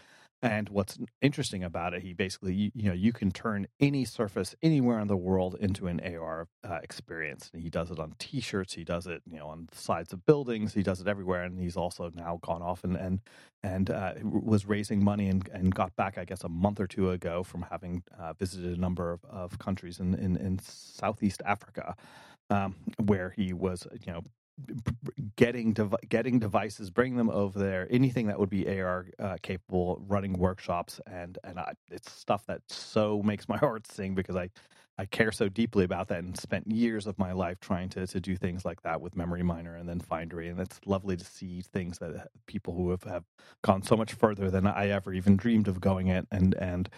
and 0.41 0.69
what's 0.69 0.97
interesting 1.21 1.63
about 1.63 1.93
it, 1.93 2.01
he 2.01 2.13
basically, 2.13 2.53
you, 2.53 2.71
you, 2.73 2.89
know, 2.89 2.93
you 2.93 3.11
can 3.11 3.29
turn 3.29 3.67
any 3.79 4.05
surface 4.05 4.55
anywhere 4.63 4.99
in 4.99 5.07
the 5.09 5.17
world 5.17 5.57
into 5.59 5.87
an 5.87 5.99
AR 5.99 6.47
uh, 6.63 6.79
experience. 6.81 7.49
And 7.53 7.61
he 7.61 7.69
does 7.69 7.91
it 7.91 7.99
on 7.99 8.15
T-shirts, 8.19 8.73
he 8.73 8.85
does 8.85 9.05
it, 9.05 9.21
you 9.29 9.37
know, 9.37 9.47
on 9.47 9.67
the 9.69 9.77
sides 9.77 10.13
of 10.13 10.25
buildings, 10.25 10.73
he 10.73 10.81
does 10.81 11.01
it 11.01 11.07
everywhere. 11.07 11.43
And 11.43 11.59
he's 11.59 11.75
also 11.75 12.09
now 12.15 12.39
gone 12.41 12.61
off 12.61 12.85
and 12.85 12.95
and 12.95 13.19
and 13.63 13.89
uh, 13.89 14.13
was 14.23 14.65
raising 14.65 15.03
money 15.03 15.27
and, 15.27 15.49
and 15.49 15.75
got 15.75 15.93
back, 15.97 16.17
I 16.17 16.23
guess, 16.23 16.43
a 16.45 16.49
month 16.49 16.79
or 16.79 16.87
two 16.87 17.11
ago 17.11 17.43
from 17.43 17.65
having 17.69 18.03
uh, 18.17 18.33
visited 18.33 18.77
a 18.77 18.79
number 18.79 19.11
of, 19.11 19.25
of 19.25 19.59
countries 19.59 19.99
in, 19.99 20.13
in, 20.13 20.37
in 20.37 20.59
Southeast 20.59 21.41
Africa, 21.45 21.95
um, 22.49 22.75
where 23.03 23.31
he 23.31 23.51
was, 23.51 23.85
you 24.05 24.13
know, 24.13 24.21
getting 25.35 25.75
getting 26.09 26.39
devices, 26.39 26.89
bringing 26.89 27.17
them 27.17 27.29
over 27.29 27.59
there, 27.59 27.87
anything 27.89 28.27
that 28.27 28.39
would 28.39 28.49
be 28.49 28.67
AR 28.79 29.07
uh, 29.19 29.37
capable, 29.41 30.01
running 30.07 30.33
workshops, 30.33 30.99
and 31.07 31.37
and 31.43 31.59
I, 31.59 31.73
it's 31.91 32.11
stuff 32.11 32.45
that 32.47 32.61
so 32.67 33.21
makes 33.23 33.49
my 33.49 33.57
heart 33.59 33.87
sing 33.87 34.15
because 34.15 34.35
I 34.35 34.49
I 34.99 35.05
care 35.05 35.31
so 35.31 35.47
deeply 35.47 35.85
about 35.85 36.09
that 36.09 36.25
and 36.25 36.37
spent 36.37 36.69
years 36.69 37.07
of 37.07 37.17
my 37.17 37.31
life 37.31 37.61
trying 37.61 37.87
to, 37.91 38.05
to 38.05 38.19
do 38.19 38.35
things 38.35 38.65
like 38.65 38.81
that 38.81 38.99
with 38.99 39.15
Memory 39.15 39.43
Miner 39.43 39.77
and 39.77 39.87
then 39.87 40.01
Findery. 40.01 40.51
And 40.51 40.59
it's 40.59 40.77
lovely 40.85 41.15
to 41.15 41.23
see 41.23 41.61
things 41.61 41.99
that 41.99 42.27
people 42.47 42.75
who 42.75 42.89
have, 42.89 43.03
have 43.03 43.23
gone 43.61 43.81
so 43.81 43.95
much 43.95 44.11
further 44.11 44.51
than 44.51 44.67
I 44.67 44.89
ever 44.89 45.13
even 45.13 45.37
dreamed 45.37 45.69
of 45.69 45.79
going 45.79 46.07
it. 46.07 46.27
And, 46.33 46.53
and 46.55 46.89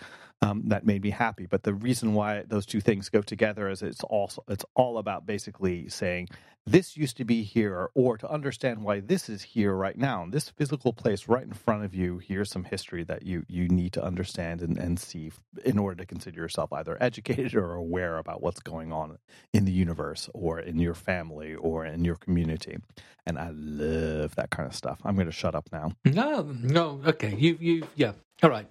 um, 0.41 0.63
that 0.69 0.83
made 0.83 1.03
me 1.03 1.11
happy. 1.11 1.45
But 1.45 1.61
the 1.61 1.75
reason 1.75 2.15
why 2.15 2.41
those 2.47 2.65
two 2.65 2.81
things 2.81 3.07
go 3.09 3.21
together 3.21 3.69
is 3.69 3.83
it's 3.83 4.03
also, 4.03 4.43
it's 4.47 4.65
all 4.73 4.97
about 4.97 5.27
basically 5.27 5.87
saying, 5.87 6.29
this 6.65 6.95
used 6.95 7.17
to 7.17 7.25
be 7.25 7.43
here, 7.43 7.89
or 7.95 8.17
to 8.17 8.29
understand 8.29 8.83
why 8.83 8.99
this 8.99 9.29
is 9.29 9.41
here 9.41 9.73
right 9.73 9.97
now. 9.97 10.27
This 10.29 10.49
physical 10.49 10.93
place 10.93 11.27
right 11.27 11.43
in 11.43 11.53
front 11.53 11.83
of 11.83 11.95
you, 11.95 12.19
here's 12.19 12.51
some 12.51 12.63
history 12.63 13.03
that 13.05 13.23
you, 13.23 13.43
you 13.47 13.67
need 13.67 13.93
to 13.93 14.03
understand 14.03 14.61
and, 14.61 14.77
and 14.77 14.99
see 14.99 15.31
in 15.65 15.79
order 15.79 15.95
to 15.95 16.05
consider 16.05 16.39
yourself 16.39 16.71
either 16.71 16.97
educated 17.01 17.55
or 17.55 17.73
aware 17.73 18.17
about 18.17 18.41
what's 18.41 18.59
going 18.59 18.91
on 18.91 19.17
in 19.53 19.65
the 19.65 19.71
universe 19.71 20.29
or 20.33 20.59
in 20.59 20.77
your 20.77 20.93
family 20.93 21.55
or 21.55 21.85
in 21.85 22.05
your 22.05 22.15
community. 22.15 22.77
And 23.25 23.39
I 23.39 23.49
love 23.51 24.35
that 24.35 24.51
kind 24.51 24.67
of 24.67 24.75
stuff. 24.75 24.99
I'm 25.03 25.15
going 25.15 25.27
to 25.27 25.31
shut 25.31 25.55
up 25.55 25.69
now. 25.71 25.93
No, 26.05 26.41
no, 26.43 27.01
okay. 27.07 27.35
You, 27.35 27.57
you, 27.59 27.87
yeah. 27.95 28.13
All 28.43 28.49
right. 28.49 28.67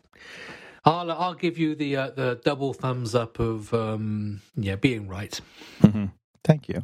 I'll, 0.84 1.10
I'll 1.10 1.34
give 1.34 1.58
you 1.58 1.74
the 1.74 1.96
uh, 1.96 2.10
the 2.10 2.40
double 2.42 2.72
thumbs 2.72 3.14
up 3.14 3.38
of 3.38 3.74
um, 3.74 4.40
yeah 4.56 4.76
being 4.76 5.08
right. 5.08 5.38
Mm-hmm. 5.82 6.06
Thank 6.44 6.68
you. 6.68 6.82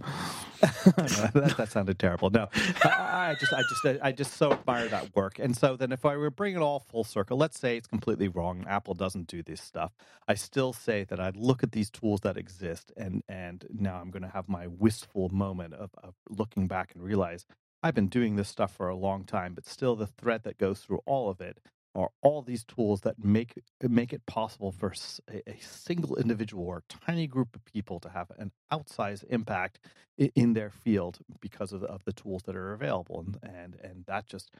that, 0.61 1.55
that, 1.57 1.71
sounded 1.71 1.99
terrible. 1.99 2.31
No, 2.31 2.49
I, 2.85 3.31
I, 3.31 3.37
just, 3.39 3.53
I 3.53 3.63
just, 3.63 4.03
I 4.03 4.13
just 4.13 4.35
so 4.35 4.53
admire 4.53 4.89
that 4.89 5.15
work. 5.17 5.39
And 5.39 5.57
so 5.57 5.77
then, 5.77 5.93
if 5.93 6.05
I 6.05 6.17
were 6.17 6.31
bring 6.31 6.55
it 6.55 6.61
all 6.61 6.81
full 6.81 7.05
circle, 7.05 7.39
let's 7.39 7.59
say 7.59 7.77
it's 7.77 7.87
completely 7.87 8.29
wrong. 8.29 8.65
Apple 8.69 8.95
doesn't 8.95 9.29
do 9.29 9.43
this 9.43 9.61
stuff. 9.61 9.93
I 10.29 10.35
still 10.35 10.73
say 10.73 11.05
that 11.05 11.21
I'd 11.21 11.37
look 11.37 11.63
at 11.63 11.73
these 11.73 11.91
tools 11.91 12.21
that 12.21 12.37
exist, 12.37 12.93
and 12.97 13.23
and 13.29 13.67
now 13.73 13.97
I'm 13.97 14.11
going 14.11 14.23
to 14.23 14.29
have 14.29 14.49
my 14.49 14.67
wistful 14.67 15.31
moment 15.31 15.75
of, 15.75 15.91
of 16.03 16.15
looking 16.29 16.67
back 16.67 16.93
and 16.95 17.03
realize 17.03 17.47
I've 17.83 17.95
been 17.95 18.09
doing 18.09 18.37
this 18.37 18.49
stuff 18.49 18.75
for 18.75 18.89
a 18.89 18.97
long 18.97 19.25
time, 19.25 19.55
but 19.55 19.67
still 19.67 19.97
the 19.97 20.07
thread 20.07 20.43
that 20.45 20.59
goes 20.59 20.81
through 20.81 21.01
all 21.07 21.31
of 21.31 21.41
it 21.41 21.59
are 21.97 22.11
all 22.23 22.43
these 22.43 22.65
tools 22.65 23.01
that 23.01 23.25
make 23.25 23.55
make 23.83 24.13
it 24.13 24.25
possible 24.27 24.71
for 24.71 24.93
a, 25.33 25.51
a, 25.51 25.57
single 25.61 26.17
individual 26.17 26.65
or 26.65 26.83
tiny 27.07 27.27
group 27.27 27.57
of 27.57 27.65
people 27.65 27.99
to 28.01 28.09
have 28.11 28.31
an 28.39 28.53
outsized 28.73 29.25
impact 29.31 29.81
in, 30.19 30.31
in 30.35 30.53
their 30.53 30.71
field 30.71 31.19
because 31.41 31.73
of, 31.73 31.83
of 31.85 32.05
the 32.05 32.13
tools 32.13 32.43
that 32.45 32.55
are 32.55 32.73
available 32.73 33.21
and 33.21 33.39
and 33.43 33.77
and 33.83 34.05
that 34.07 34.27
just 34.27 34.51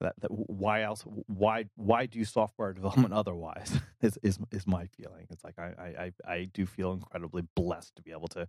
that, 0.00 0.14
that 0.20 0.30
why 0.30 0.82
else 0.82 1.04
why 1.26 1.66
why 1.76 2.06
do 2.06 2.24
software 2.24 2.72
development 2.80 3.14
otherwise 3.14 3.80
is 4.02 4.18
is 4.22 4.38
is 4.50 4.66
my 4.66 4.86
feeling. 4.86 5.26
It's 5.30 5.44
like 5.44 5.58
I, 5.58 6.12
I 6.26 6.30
i 6.30 6.44
do 6.52 6.66
feel 6.66 6.92
incredibly 6.92 7.42
blessed 7.54 7.96
to 7.96 8.02
be 8.02 8.12
able 8.12 8.28
to 8.28 8.48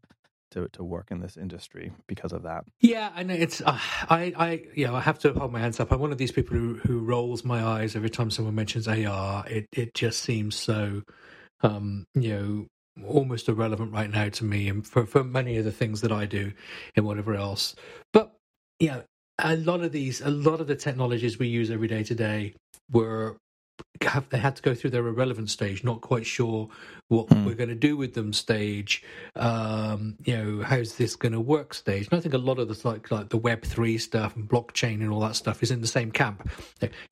to, 0.51 0.67
to 0.69 0.83
work 0.83 1.11
in 1.11 1.19
this 1.19 1.37
industry 1.37 1.91
because 2.07 2.33
of 2.33 2.43
that. 2.43 2.65
Yeah, 2.79 3.11
and 3.15 3.31
it's 3.31 3.61
uh, 3.61 3.77
I 4.09 4.33
I 4.37 4.63
you 4.73 4.87
know 4.87 4.95
I 4.95 5.01
have 5.01 5.19
to 5.19 5.33
hold 5.33 5.51
my 5.51 5.59
hands 5.59 5.79
up. 5.79 5.91
I'm 5.91 5.99
one 5.99 6.11
of 6.11 6.17
these 6.17 6.31
people 6.31 6.57
who 6.57 6.75
who 6.75 6.99
rolls 6.99 7.43
my 7.43 7.63
eyes 7.63 7.95
every 7.95 8.09
time 8.09 8.31
someone 8.31 8.55
mentions 8.55 8.87
AR. 8.87 9.45
It 9.47 9.67
it 9.71 9.93
just 9.93 10.21
seems 10.21 10.55
so 10.55 11.03
um, 11.61 12.05
you 12.15 12.33
know 12.33 12.67
almost 13.05 13.47
irrelevant 13.47 13.93
right 13.93 14.09
now 14.09 14.29
to 14.29 14.43
me 14.43 14.67
and 14.67 14.85
for, 14.85 15.05
for 15.05 15.23
many 15.23 15.57
of 15.57 15.65
the 15.65 15.71
things 15.71 16.01
that 16.01 16.11
I 16.11 16.25
do 16.25 16.51
and 16.95 17.05
whatever 17.05 17.35
else. 17.35 17.75
But 18.11 18.33
yeah, 18.79 19.01
a 19.39 19.55
lot 19.57 19.81
of 19.81 19.91
these, 19.91 20.21
a 20.21 20.29
lot 20.29 20.61
of 20.61 20.67
the 20.67 20.75
technologies 20.75 21.37
we 21.37 21.47
use 21.47 21.69
every 21.69 21.87
day 21.87 22.03
today 22.03 22.55
were 22.91 23.37
have 24.03 24.29
they 24.29 24.37
had 24.37 24.55
to 24.55 24.61
go 24.61 24.73
through 24.73 24.91
their 24.91 25.07
irrelevant 25.07 25.49
stage, 25.49 25.83
not 25.83 26.01
quite 26.01 26.25
sure 26.25 26.69
what 27.07 27.27
mm. 27.27 27.45
we're 27.45 27.55
going 27.55 27.69
to 27.69 27.75
do 27.75 27.95
with 27.95 28.13
them 28.13 28.33
stage. 28.33 29.03
Um, 29.35 30.15
you 30.23 30.37
know, 30.37 30.63
how's 30.63 30.95
this 30.97 31.15
going 31.15 31.31
to 31.31 31.39
work 31.39 31.73
stage? 31.73 32.07
And 32.09 32.17
I 32.17 32.21
think 32.21 32.33
a 32.33 32.39
lot 32.39 32.59
of 32.59 32.67
the 32.67 32.87
like 32.87 33.09
like 33.11 33.29
the 33.29 33.37
Web 33.37 33.63
three 33.63 33.97
stuff 33.97 34.35
and 34.35 34.47
blockchain 34.47 34.95
and 34.95 35.11
all 35.11 35.21
that 35.21 35.35
stuff 35.35 35.63
is 35.63 35.71
in 35.71 35.81
the 35.81 35.87
same 35.87 36.11
camp. 36.11 36.49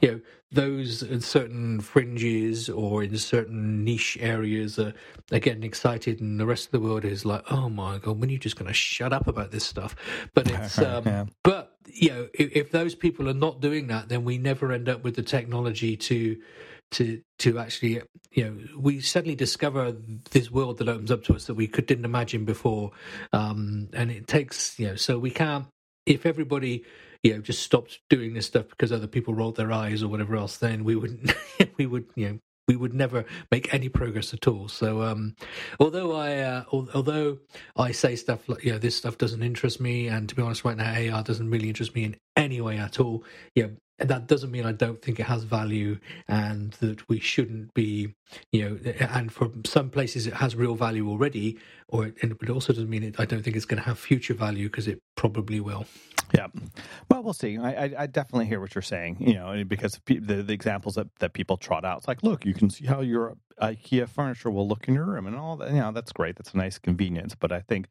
You 0.02 0.12
know, 0.12 0.22
those 0.52 1.02
in 1.02 1.22
certain 1.22 1.82
fringes 1.82 2.70
or 2.70 3.04
in 3.04 3.18
certain 3.18 3.84
niche 3.84 4.18
areas 4.22 4.78
are, 4.80 4.94
are 5.32 5.40
getting 5.40 5.64
excited, 5.64 6.22
and 6.22 6.40
the 6.40 6.46
rest 6.46 6.68
of 6.68 6.72
the 6.72 6.80
world 6.80 7.06
is 7.06 7.26
like, 7.26 7.44
oh 7.52 7.70
my 7.70 7.98
god, 7.98 8.20
when 8.20 8.30
are 8.30 8.34
you 8.34 8.40
just 8.40 8.58
going 8.58 8.68
to 8.68 8.74
shut 8.74 9.14
up 9.14 9.28
about 9.28 9.52
this 9.52 9.66
stuff? 9.66 9.96
But 10.34 10.50
it's 10.52 10.78
um, 10.80 11.04
yeah. 11.06 11.26
but 11.44 11.75
you 11.88 12.10
know, 12.10 12.28
if, 12.34 12.56
if 12.56 12.72
those 12.72 12.96
people 12.96 13.30
are 13.30 13.34
not 13.34 13.62
doing 13.62 13.88
that, 13.88 14.10
then 14.10 14.26
we 14.26 14.38
never 14.38 14.72
end 14.72 14.90
up 14.90 15.04
with 15.04 15.16
the 15.16 15.24
technology 15.24 15.98
to 15.98 16.38
to 16.92 17.22
to 17.40 17.58
actually 17.58 18.02
you 18.32 18.44
know 18.44 18.58
we 18.78 19.02
suddenly 19.02 19.36
discover 19.36 19.96
this 20.32 20.52
world 20.52 20.78
that 20.78 20.88
opens 20.88 21.12
up 21.12 21.24
to 21.24 21.34
us 21.34 21.46
that 21.46 21.56
we 21.56 21.68
could 21.68 21.86
didn't 21.88 22.06
imagine 22.06 22.46
before 22.46 22.92
um 23.34 23.90
and 23.94 24.12
it 24.12 24.28
takes 24.28 24.78
you 24.80 24.88
know 24.88 24.96
so 24.96 25.18
we 25.18 25.32
can't 25.32 25.66
if 26.06 26.26
everybody 26.26 26.86
you 27.24 27.34
know 27.34 27.42
just 27.42 27.64
stopped 27.64 28.00
doing 28.10 28.34
this 28.34 28.46
stuff 28.46 28.70
because 28.70 28.92
other 28.92 29.08
people 29.08 29.34
rolled 29.34 29.56
their 29.56 29.72
eyes 29.72 30.04
or 30.04 30.08
whatever 30.08 30.36
else 30.36 30.58
then 30.58 30.84
we 30.84 30.96
wouldn't. 30.96 31.34
we 31.78 31.86
would 31.88 32.06
you 32.16 32.30
know 32.30 32.40
we 32.68 32.76
would 32.76 32.94
never 32.94 33.26
make 33.52 33.74
any 33.74 33.90
progress 33.90 34.34
at 34.34 34.48
all. 34.48 34.68
So, 34.68 35.02
um, 35.02 35.36
although 35.80 36.16
I, 36.16 36.38
uh, 36.40 36.64
although 36.72 37.40
I 37.76 37.92
say 37.92 38.16
stuff 38.16 38.48
like, 38.50 38.64
you 38.64 38.72
know, 38.72 38.78
this 38.78 38.96
stuff 38.96 39.18
doesn't 39.18 39.44
interest 39.44 39.80
me, 39.80 40.08
and 40.08 40.28
to 40.30 40.36
be 40.36 40.42
honest, 40.42 40.66
right 40.66 40.78
now, 40.78 41.16
AR 41.16 41.24
doesn't 41.24 41.50
really 41.50 41.68
interest 41.68 41.96
me 41.96 42.04
in 42.06 42.16
any 42.36 42.62
way 42.62 42.78
at 42.78 43.00
all. 43.00 43.24
Know, 43.56 43.72
that 43.98 44.28
doesn't 44.28 44.52
mean 44.52 44.66
I 44.66 44.74
don't 44.74 45.02
think 45.02 45.20
it 45.20 45.24
has 45.24 45.44
value 45.44 46.00
and 46.28 46.72
that 46.74 47.08
we 47.08 47.20
shouldn't 47.20 47.74
be, 47.74 48.14
you 48.52 48.70
know, 48.70 48.92
and 49.00 49.32
for 49.32 49.52
some 49.66 49.90
places 49.90 50.28
it 50.28 50.34
has 50.34 50.56
real 50.56 50.76
value 50.76 51.10
already, 51.10 51.58
or 51.88 52.08
it, 52.08 52.38
but 52.38 52.50
it 52.50 52.52
also 52.52 52.74
doesn't 52.74 52.90
mean 52.90 53.04
it, 53.04 53.16
I 53.20 53.26
don't 53.26 53.42
think 53.42 53.56
it's 53.56 53.66
going 53.66 53.82
to 53.82 53.88
have 53.88 53.98
future 53.98 54.34
value 54.34 54.68
because 54.68 54.88
it 54.88 55.02
probably 55.16 55.60
will. 55.60 55.86
Yeah, 56.34 56.48
well, 57.10 57.24
we'll 57.24 57.34
see. 57.34 57.58
I, 57.58 57.86
I, 57.86 57.94
I, 58.00 58.08
definitely 58.08 58.48
hear 58.48 58.60
what 58.60 58.74
you're 58.74 58.82
saying. 58.82 59.18
You 59.20 59.36
know, 59.36 59.64
because 59.64 60.00
the, 60.08 60.20
the 60.20 60.54
examples 60.54 60.96
that, 60.96 61.08
that 61.20 61.34
people 61.34 61.56
trot 61.56 61.86
out, 61.86 62.00
it's 62.00 62.08
like, 62.08 62.24
look, 62.24 62.46
you 62.46 62.54
can 62.54 62.70
see 62.70 62.86
how 62.86 63.02
your 63.02 63.36
IKEA 63.62 64.10
furniture 64.10 64.50
will 64.50 64.68
look 64.68 64.88
in 64.88 64.96
your 64.96 65.06
room, 65.06 65.28
and 65.28 65.36
all 65.36 65.56
that. 65.58 65.70
You 65.70 65.78
know, 65.78 65.92
that's 65.92 66.12
great. 66.12 66.36
That's 66.36 66.54
a 66.54 66.58
nice 66.58 66.80
convenience. 66.80 67.36
But 67.36 67.52
I 67.52 67.62
think 67.62 67.88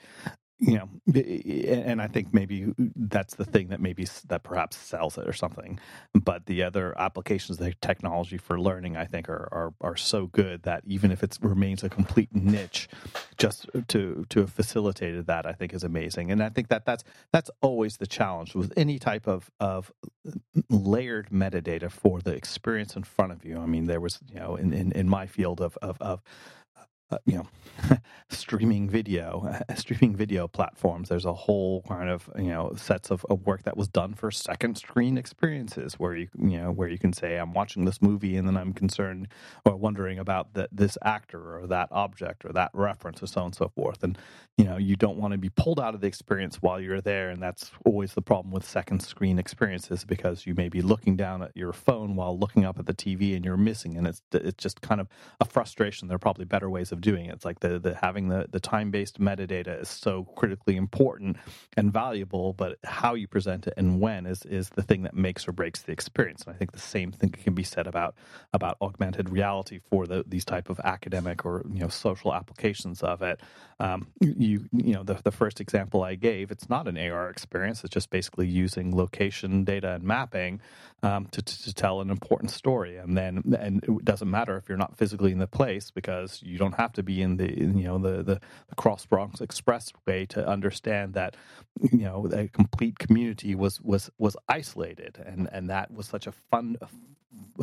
you 0.58 0.76
know 0.76 0.88
eh, 1.14 1.40
eh, 1.44 1.82
and 1.84 2.00
i 2.00 2.06
think 2.06 2.32
maybe 2.32 2.72
that's 2.96 3.34
the 3.34 3.44
thing 3.44 3.68
that 3.68 3.80
maybe 3.80 4.06
that 4.28 4.42
perhaps 4.42 4.76
sells 4.76 5.18
it 5.18 5.28
or 5.28 5.32
something 5.32 5.78
but 6.14 6.46
the 6.46 6.62
other 6.62 6.98
applications 6.98 7.58
of 7.58 7.66
the 7.66 7.74
technology 7.80 8.38
for 8.38 8.60
learning 8.60 8.96
i 8.96 9.04
think 9.04 9.28
are, 9.28 9.48
are 9.52 9.74
are 9.80 9.96
so 9.96 10.26
good 10.28 10.62
that 10.62 10.82
even 10.86 11.10
if 11.10 11.22
it 11.22 11.36
remains 11.42 11.82
a 11.82 11.88
complete 11.88 12.34
niche 12.34 12.88
just 13.36 13.66
to 13.88 14.24
to 14.28 14.40
have 14.40 14.52
facilitated 14.52 15.26
that 15.26 15.46
i 15.46 15.52
think 15.52 15.72
is 15.74 15.84
amazing. 15.84 16.30
And 16.30 16.42
i 16.42 16.48
think 16.48 16.68
that 16.68 16.84
that's 16.84 17.04
that's 17.32 17.50
always 17.60 17.96
the 17.96 18.06
challenge 18.06 18.54
with 18.54 18.72
any 18.76 18.98
type 18.98 19.26
of 19.26 19.50
of 19.60 19.92
uh, 20.26 20.32
layered 20.70 21.30
metadata 21.30 21.90
for 21.90 22.20
the 22.20 22.32
experience 22.32 22.96
in 22.96 23.02
front 23.02 23.32
of 23.32 23.44
you. 23.44 23.58
I 23.58 23.66
mean 23.66 23.86
there 23.86 24.00
was 24.00 24.20
you 24.32 24.40
know 24.40 24.56
in 24.56 24.72
in, 24.72 24.92
in 24.92 25.08
my 25.08 25.26
field 25.26 25.60
of 25.60 25.76
of, 25.82 25.96
of 26.00 26.22
uh, 27.14 27.18
you 27.24 27.36
know 27.36 27.96
streaming 28.28 28.88
video 28.88 29.62
uh, 29.70 29.74
streaming 29.76 30.16
video 30.16 30.48
platforms. 30.48 31.08
There's 31.08 31.24
a 31.24 31.32
whole 31.32 31.82
kind 31.88 32.08
of 32.08 32.28
you 32.36 32.48
know 32.48 32.72
sets 32.76 33.10
of, 33.10 33.24
of, 33.30 33.44
work 33.44 33.62
that 33.64 33.76
was 33.76 33.88
done 33.88 34.14
for 34.14 34.30
second 34.30 34.78
screen 34.78 35.18
experiences 35.18 35.94
where 35.94 36.16
you 36.16 36.28
you 36.38 36.58
know 36.58 36.70
where 36.70 36.88
you 36.88 36.98
can 36.98 37.12
say 37.12 37.36
i'm 37.36 37.52
watching 37.52 37.84
this 37.84 38.00
movie 38.00 38.36
and 38.36 38.48
then 38.48 38.56
i'm 38.56 38.72
concerned 38.72 39.28
or 39.66 39.76
wondering 39.76 40.18
about 40.18 40.54
that 40.54 40.70
this 40.72 40.96
actor 41.02 41.58
or 41.58 41.66
that 41.66 41.88
object 41.90 42.44
or 42.44 42.52
that 42.52 42.70
reference 42.72 43.22
or 43.22 43.26
so 43.26 43.40
on 43.40 43.46
and 43.46 43.54
so 43.54 43.68
forth. 43.68 44.02
And 44.02 44.16
you 44.56 44.64
know 44.64 44.76
you 44.76 44.96
don't 44.96 45.18
want 45.18 45.32
to 45.32 45.38
be 45.38 45.50
pulled 45.50 45.80
out 45.80 45.94
of 45.94 46.00
the 46.00 46.06
experience 46.06 46.56
while 46.62 46.80
you're 46.80 47.00
there 47.00 47.30
and 47.30 47.42
that's 47.42 47.70
always 47.84 48.14
the 48.14 48.22
problem 48.22 48.52
with 48.52 48.64
second 48.64 49.00
screen 49.00 49.38
experiences 49.38 50.04
because 50.04 50.46
you 50.46 50.54
may 50.54 50.68
be 50.68 50.80
looking 50.80 51.16
down 51.16 51.42
at 51.42 51.56
your 51.56 51.72
phone 51.72 52.16
while 52.16 52.38
looking 52.38 52.64
up 52.64 52.78
at 52.78 52.86
the 52.86 52.94
tv 52.94 53.36
and 53.36 53.44
you're 53.44 53.56
missing 53.56 53.96
and 53.96 54.06
it's 54.06 54.22
it's 54.32 54.62
just 54.62 54.80
kind 54.80 55.00
of 55.00 55.08
a 55.40 55.44
frustration. 55.44 56.08
There 56.08 56.16
are 56.16 56.18
probably 56.18 56.44
better 56.44 56.70
ways 56.70 56.92
of 56.92 57.00
doing 57.04 57.26
it. 57.26 57.34
It's 57.34 57.44
like 57.44 57.60
the, 57.60 57.78
the 57.78 57.94
having 57.94 58.28
the, 58.28 58.46
the 58.50 58.58
time 58.58 58.90
based 58.90 59.20
metadata 59.20 59.82
is 59.82 59.90
so 59.90 60.24
critically 60.36 60.74
important 60.74 61.36
and 61.76 61.92
valuable, 61.92 62.54
but 62.54 62.78
how 62.82 63.14
you 63.14 63.28
present 63.28 63.66
it 63.66 63.74
and 63.76 64.00
when 64.00 64.24
is 64.24 64.42
is 64.46 64.70
the 64.70 64.82
thing 64.82 65.02
that 65.02 65.14
makes 65.14 65.46
or 65.46 65.52
breaks 65.52 65.82
the 65.82 65.92
experience. 65.92 66.44
And 66.44 66.54
I 66.54 66.58
think 66.58 66.72
the 66.72 66.78
same 66.78 67.12
thing 67.12 67.30
can 67.30 67.54
be 67.54 67.62
said 67.62 67.86
about 67.86 68.14
about 68.54 68.78
augmented 68.80 69.28
reality 69.28 69.80
for 69.90 70.06
the, 70.06 70.24
these 70.26 70.46
type 70.46 70.70
of 70.70 70.80
academic 70.80 71.44
or 71.44 71.64
you 71.70 71.80
know 71.80 71.88
social 71.88 72.32
applications 72.32 73.02
of 73.02 73.20
it. 73.20 73.40
Um, 73.78 74.06
you 74.20 74.64
you 74.72 74.94
know 74.94 75.02
the 75.02 75.20
the 75.22 75.32
first 75.32 75.60
example 75.60 76.02
I 76.02 76.14
gave, 76.14 76.50
it's 76.50 76.70
not 76.70 76.88
an 76.88 76.96
AR 76.96 77.28
experience. 77.28 77.84
It's 77.84 77.92
just 77.92 78.08
basically 78.08 78.46
using 78.46 78.96
location 78.96 79.64
data 79.64 79.92
and 79.92 80.04
mapping 80.04 80.60
um, 81.02 81.26
to, 81.26 81.42
to, 81.42 81.62
to 81.64 81.74
tell 81.74 82.00
an 82.00 82.08
important 82.08 82.50
story, 82.50 82.96
and 82.96 83.14
then 83.14 83.42
and 83.58 83.84
it 83.84 84.04
doesn't 84.06 84.30
matter 84.30 84.56
if 84.56 84.70
you're 84.70 84.78
not 84.78 84.96
physically 84.96 85.32
in 85.32 85.38
the 85.38 85.46
place 85.46 85.90
because 85.90 86.40
you 86.42 86.56
don't 86.56 86.74
have 86.76 86.93
have 86.93 86.93
to 86.94 87.02
be 87.02 87.22
in 87.22 87.36
the 87.36 87.56
you 87.58 87.84
know 87.84 87.98
the 87.98 88.22
the, 88.22 88.40
the 88.68 88.74
Cross 88.76 89.06
Bronx 89.06 89.40
Expressway 89.40 90.28
to 90.28 90.46
understand 90.46 91.14
that 91.14 91.36
you 91.92 92.04
know 92.04 92.26
a 92.32 92.48
complete 92.48 92.98
community 92.98 93.54
was 93.54 93.80
was 93.80 94.10
was 94.18 94.36
isolated, 94.48 95.22
and 95.24 95.48
and 95.52 95.70
that 95.70 95.90
was 95.92 96.06
such 96.06 96.26
a 96.26 96.32
fun 96.32 96.76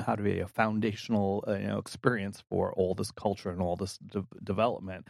how 0.05 0.15
to 0.15 0.23
be 0.23 0.39
a 0.39 0.47
foundational 0.47 1.43
uh, 1.47 1.53
you 1.53 1.67
know 1.67 1.77
experience 1.77 2.43
for 2.49 2.73
all 2.73 2.93
this 2.93 3.11
culture 3.11 3.49
and 3.49 3.61
all 3.61 3.75
this 3.75 3.97
de- 3.97 4.25
development. 4.43 5.07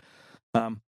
Um, 0.53 0.81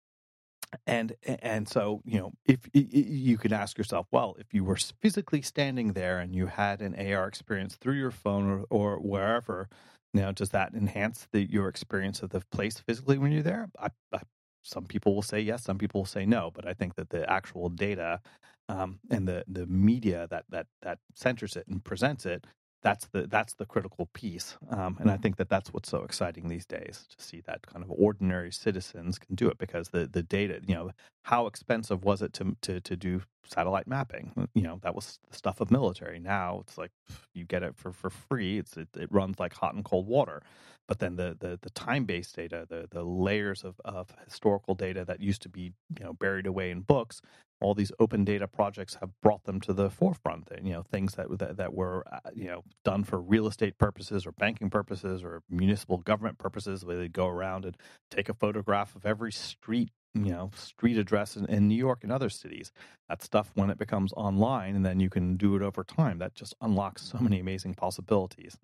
and 0.86 1.14
and 1.24 1.68
so 1.68 2.00
you 2.04 2.18
know 2.18 2.32
if 2.46 2.60
you 2.72 3.36
can 3.36 3.52
ask 3.52 3.76
yourself 3.76 4.06
well 4.12 4.36
if 4.38 4.54
you 4.54 4.62
were 4.62 4.76
physically 5.00 5.42
standing 5.42 5.94
there 5.94 6.20
and 6.20 6.34
you 6.34 6.46
had 6.46 6.80
an 6.80 6.94
ar 7.12 7.26
experience 7.26 7.74
through 7.74 7.94
your 7.94 8.12
phone 8.12 8.48
or, 8.48 8.66
or 8.70 8.96
wherever 9.00 9.68
now, 10.12 10.32
does 10.32 10.50
that 10.50 10.74
enhance 10.74 11.28
the, 11.32 11.42
your 11.42 11.68
experience 11.68 12.22
of 12.22 12.30
the 12.30 12.42
place 12.50 12.78
physically 12.78 13.18
when 13.18 13.32
you're 13.32 13.42
there? 13.42 13.68
I, 13.78 13.88
I, 14.12 14.20
some 14.62 14.84
people 14.84 15.14
will 15.14 15.22
say 15.22 15.40
yes, 15.40 15.62
some 15.62 15.78
people 15.78 16.00
will 16.00 16.06
say 16.06 16.26
no, 16.26 16.50
but 16.52 16.66
I 16.66 16.74
think 16.74 16.96
that 16.96 17.10
the 17.10 17.30
actual 17.30 17.68
data 17.68 18.20
um, 18.68 19.00
and 19.10 19.26
the 19.26 19.44
the 19.48 19.66
media 19.66 20.28
that 20.30 20.44
that 20.50 20.66
that 20.82 20.98
centers 21.14 21.56
it 21.56 21.66
and 21.66 21.82
presents 21.82 22.26
it 22.26 22.46
that's 22.82 23.06
the 23.08 23.26
that's 23.26 23.54
the 23.54 23.66
critical 23.66 24.08
piece 24.14 24.56
um, 24.70 24.96
and 25.00 25.10
i 25.10 25.16
think 25.16 25.36
that 25.36 25.48
that's 25.48 25.72
what's 25.72 25.88
so 25.88 26.02
exciting 26.02 26.48
these 26.48 26.66
days 26.66 27.06
to 27.16 27.22
see 27.22 27.42
that 27.46 27.66
kind 27.66 27.84
of 27.84 27.90
ordinary 27.90 28.50
citizens 28.52 29.18
can 29.18 29.34
do 29.34 29.48
it 29.48 29.58
because 29.58 29.88
the 29.90 30.06
the 30.06 30.22
data 30.22 30.60
you 30.66 30.74
know 30.74 30.90
how 31.24 31.46
expensive 31.46 32.04
was 32.04 32.22
it 32.22 32.32
to 32.34 32.56
to 32.62 32.80
to 32.80 32.96
do 32.96 33.22
satellite 33.46 33.86
mapping? 33.86 34.32
You 34.54 34.62
know 34.62 34.78
that 34.82 34.94
was 34.94 35.18
the 35.28 35.36
stuff 35.36 35.60
of 35.60 35.70
military. 35.70 36.18
Now 36.18 36.60
it's 36.62 36.78
like 36.78 36.90
you 37.34 37.44
get 37.44 37.62
it 37.62 37.76
for 37.76 37.92
for 37.92 38.10
free. 38.10 38.58
It's 38.58 38.76
it, 38.76 38.88
it 38.96 39.12
runs 39.12 39.38
like 39.38 39.54
hot 39.54 39.74
and 39.74 39.84
cold 39.84 40.06
water. 40.06 40.42
But 40.88 40.98
then 40.98 41.16
the 41.16 41.36
the, 41.38 41.58
the 41.60 41.70
time 41.70 42.04
based 42.04 42.36
data 42.36 42.66
the 42.68 42.88
the 42.90 43.02
layers 43.02 43.64
of, 43.64 43.80
of 43.84 44.08
historical 44.24 44.74
data 44.74 45.04
that 45.04 45.20
used 45.20 45.42
to 45.42 45.48
be 45.48 45.72
you 45.98 46.04
know 46.04 46.14
buried 46.14 46.46
away 46.46 46.70
in 46.70 46.80
books 46.80 47.20
all 47.60 47.74
these 47.74 47.92
open 47.98 48.24
data 48.24 48.48
projects 48.48 48.96
have 49.00 49.10
brought 49.22 49.44
them 49.44 49.60
to 49.60 49.72
the 49.72 49.90
forefront. 49.90 50.48
You 50.62 50.72
know, 50.72 50.82
things 50.82 51.14
that 51.14 51.38
that, 51.38 51.56
that 51.56 51.74
were 51.74 52.04
uh, 52.12 52.30
you 52.34 52.46
know 52.46 52.64
done 52.84 53.04
for 53.04 53.20
real 53.20 53.46
estate 53.46 53.78
purposes 53.78 54.26
or 54.26 54.32
banking 54.32 54.70
purposes 54.70 55.22
or 55.22 55.42
municipal 55.48 55.98
government 55.98 56.38
purposes, 56.38 56.84
where 56.84 56.96
they 56.96 57.08
go 57.08 57.26
around 57.26 57.64
and 57.64 57.76
take 58.10 58.28
a 58.28 58.34
photograph 58.34 58.94
of 58.96 59.06
every 59.06 59.32
street 59.32 59.90
you 60.14 60.32
know 60.32 60.50
street 60.54 60.98
address 60.98 61.36
in, 61.36 61.46
in, 61.46 61.68
new 61.68 61.76
york 61.76 62.00
and 62.02 62.10
other 62.10 62.28
cities 62.28 62.72
that 63.08 63.22
stuff 63.22 63.50
when 63.54 63.70
it 63.70 63.78
becomes 63.78 64.12
online 64.14 64.74
and 64.74 64.84
then 64.84 64.98
you 64.98 65.08
can 65.08 65.36
do 65.36 65.54
it 65.54 65.62
over 65.62 65.84
time 65.84 66.18
that 66.18 66.34
just 66.34 66.54
unlocks 66.60 67.02
so 67.02 67.18
many 67.18 67.38
amazing 67.38 67.74
possibilities 67.74 68.58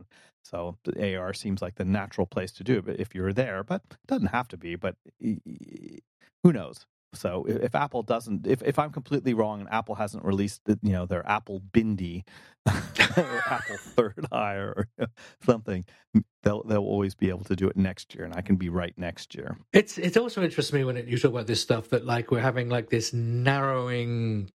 so 0.45 0.77
the 0.85 1.17
ar 1.17 1.33
seems 1.33 1.63
like 1.63 1.77
the 1.77 1.85
natural 1.85 2.27
place 2.27 2.51
to 2.51 2.65
do 2.65 2.83
it 2.89 2.99
if 2.99 3.15
you're 3.15 3.33
there 3.33 3.63
but 3.63 3.83
it 3.91 4.07
doesn't 4.09 4.29
have 4.29 4.49
to 4.49 4.57
be 4.57 4.75
but 4.75 4.97
who 5.21 6.53
knows 6.53 6.85
So 7.15 7.47
if, 7.49 7.75
Apple 7.75 8.03
doesn't, 8.03 8.47
if, 8.47 8.63
if 8.63 8.79
I'm 8.79 8.91
completely 8.91 9.33
wrong 9.33 9.61
and 9.61 9.69
Apple 9.71 9.95
hasn't 9.95 10.25
released, 10.25 10.61
you 10.67 10.93
know, 10.93 11.07
their 11.07 11.27
Apple 11.27 11.61
Bindi 11.73 12.25
or 12.67 13.43
Apple 13.47 13.77
Third 13.79 14.27
Eye 14.31 14.55
or 14.55 14.89
something, 15.45 15.85
they'll 16.43 16.63
they'll 16.65 16.79
always 16.79 17.15
be 17.15 17.29
able 17.29 17.45
to 17.45 17.57
do 17.57 17.69
it 17.69 17.77
next 17.77 18.15
year, 18.15 18.25
and 18.25 18.35
I 18.35 18.41
can 18.41 18.57
be 18.57 18.69
right 18.69 18.95
next 18.97 19.35
year. 19.35 19.57
It's 19.73 19.99
it 19.99 20.17
also 20.17 20.43
interests 20.43 20.73
me 20.73 20.85
when 20.85 20.97
it, 20.97 21.07
you 21.07 21.19
talk 21.19 21.31
about 21.31 21.47
this 21.47 21.61
stuff 21.61 21.91
that 21.91 22.05
like 22.05 22.31
we're 22.31 22.41
having 22.41 22.69
like 22.69 22.91
this 22.91 23.13
narrowing 23.13 24.51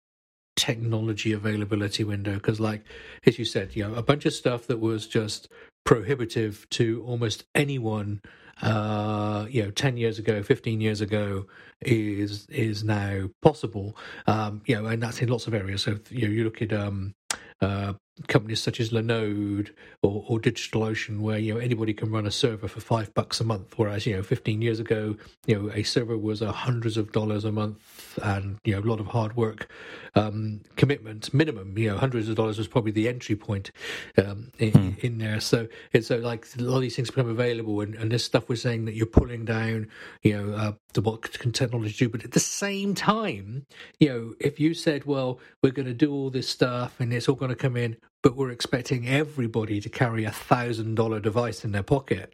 technology 0.55 1.33
availability 1.33 2.03
window 2.03 2.33
because 2.33 2.60
like 2.60 2.83
as 3.27 3.38
you 3.38 3.45
said 3.45 3.75
you 3.75 3.88
know 3.88 3.93
a 3.93 4.01
bunch 4.01 4.25
of 4.25 4.33
stuff 4.33 4.65
that 4.65 4.79
was 4.79 5.05
just 5.05 5.47
prohibitive 5.86 6.67
to 6.71 7.03
almost 7.05 7.45
anyone 7.53 8.19
uh, 8.62 9.46
you 9.50 9.63
know, 9.63 9.72
10 9.72 9.98
years 9.98 10.20
ago, 10.20 10.41
15 10.41 10.82
years 10.82 11.02
ago 11.02 11.46
is 11.82 12.48
is 12.50 12.84
now 12.84 13.30
possible. 13.41 13.98
Um, 14.26 14.62
you 14.65 14.76
know, 14.76 14.86
and 14.88 15.02
that's 15.02 15.22
in 15.22 15.30
lots 15.30 15.48
of 15.48 15.54
areas. 15.54 15.84
So, 15.84 16.00
you 16.10 16.28
know, 16.28 16.34
you 16.34 16.43
look 16.43 16.62
at 16.62 16.74
um, 16.74 17.13
uh, 17.62 17.93
companies 18.27 18.62
such 18.62 18.80
as 18.80 18.89
Linode 18.89 19.69
or, 20.01 20.23
or 20.27 20.39
DigitalOcean, 20.39 21.19
where 21.19 21.38
you 21.38 21.53
know 21.53 21.60
anybody 21.60 21.93
can 21.93 22.12
run 22.12 22.25
a 22.25 22.32
server 22.32 22.67
for 22.67 22.80
five 22.80 23.13
bucks 23.13 23.39
a 23.39 23.43
month, 23.43 23.77
whereas 23.77 24.06
you 24.06 24.15
know 24.15 24.23
15 24.23 24.62
years 24.62 24.80
ago, 24.80 25.15
you 25.45 25.62
know 25.62 25.71
a 25.73 25.84
server 25.84 26.17
was 26.17 26.41
a 26.41 26.51
hundreds 26.51 26.97
of 26.97 27.12
dollars 27.12 27.45
a 27.45 27.51
month, 27.51 28.19
and 28.23 28.58
you 28.63 28.73
know 28.73 28.80
a 28.80 28.88
lot 28.88 28.99
of 28.99 29.08
hard 29.08 29.36
work, 29.36 29.71
um, 30.15 30.62
commitment 30.75 31.34
minimum. 31.34 31.77
You 31.77 31.91
know, 31.91 31.97
hundreds 31.97 32.30
of 32.30 32.36
dollars 32.36 32.58
was 32.58 32.67
probably 32.67 32.91
the 32.91 33.08
entry 33.08 33.36
point 33.36 33.71
um, 34.17 34.51
in, 34.58 34.71
hmm. 34.71 35.06
in, 35.06 35.17
there. 35.19 35.39
So 35.39 35.67
it's 35.93 36.08
so 36.08 36.17
like 36.17 36.47
a 36.58 36.63
lot 36.63 36.77
of 36.77 36.82
these 36.82 36.95
things 36.95 37.10
become 37.10 37.30
available, 37.30 37.82
and, 37.82 37.95
and 37.95 38.12
this 38.12 38.23
stuff 38.23 38.49
we're 38.49 38.56
saying 38.56 38.86
that 38.86 38.95
you're 38.95 39.06
pulling 39.06 39.45
down, 39.45 39.88
you 40.23 40.38
know, 40.38 40.53
uh, 40.56 40.71
the 40.93 41.01
what 41.01 41.38
can 41.39 41.51
technology 41.51 41.93
do, 41.93 42.10
but 42.10 42.23
at 42.23 42.32
the 42.32 42.39
same 42.39 42.95
time, 42.95 43.65
you 43.99 44.10
know, 44.10 44.34
if 44.39 44.60
you 44.60 44.73
said, 44.73 45.06
well, 45.06 45.39
we're 45.62 45.71
going 45.71 45.88
to 45.88 45.93
do 45.93 46.12
all 46.12 46.30
this 46.30 46.49
stuff 46.49 46.99
and 46.99 47.13
it's 47.13 47.30
all 47.30 47.36
going 47.36 47.49
to 47.49 47.56
come 47.56 47.77
in 47.77 47.97
but 48.23 48.36
we're 48.36 48.51
expecting 48.51 49.08
everybody 49.08 49.80
to 49.82 49.89
carry 49.89 50.23
a 50.25 50.32
thousand 50.32 50.95
dollar 50.95 51.19
device 51.19 51.63
in 51.63 51.71
their 51.71 51.84
pocket. 51.84 52.34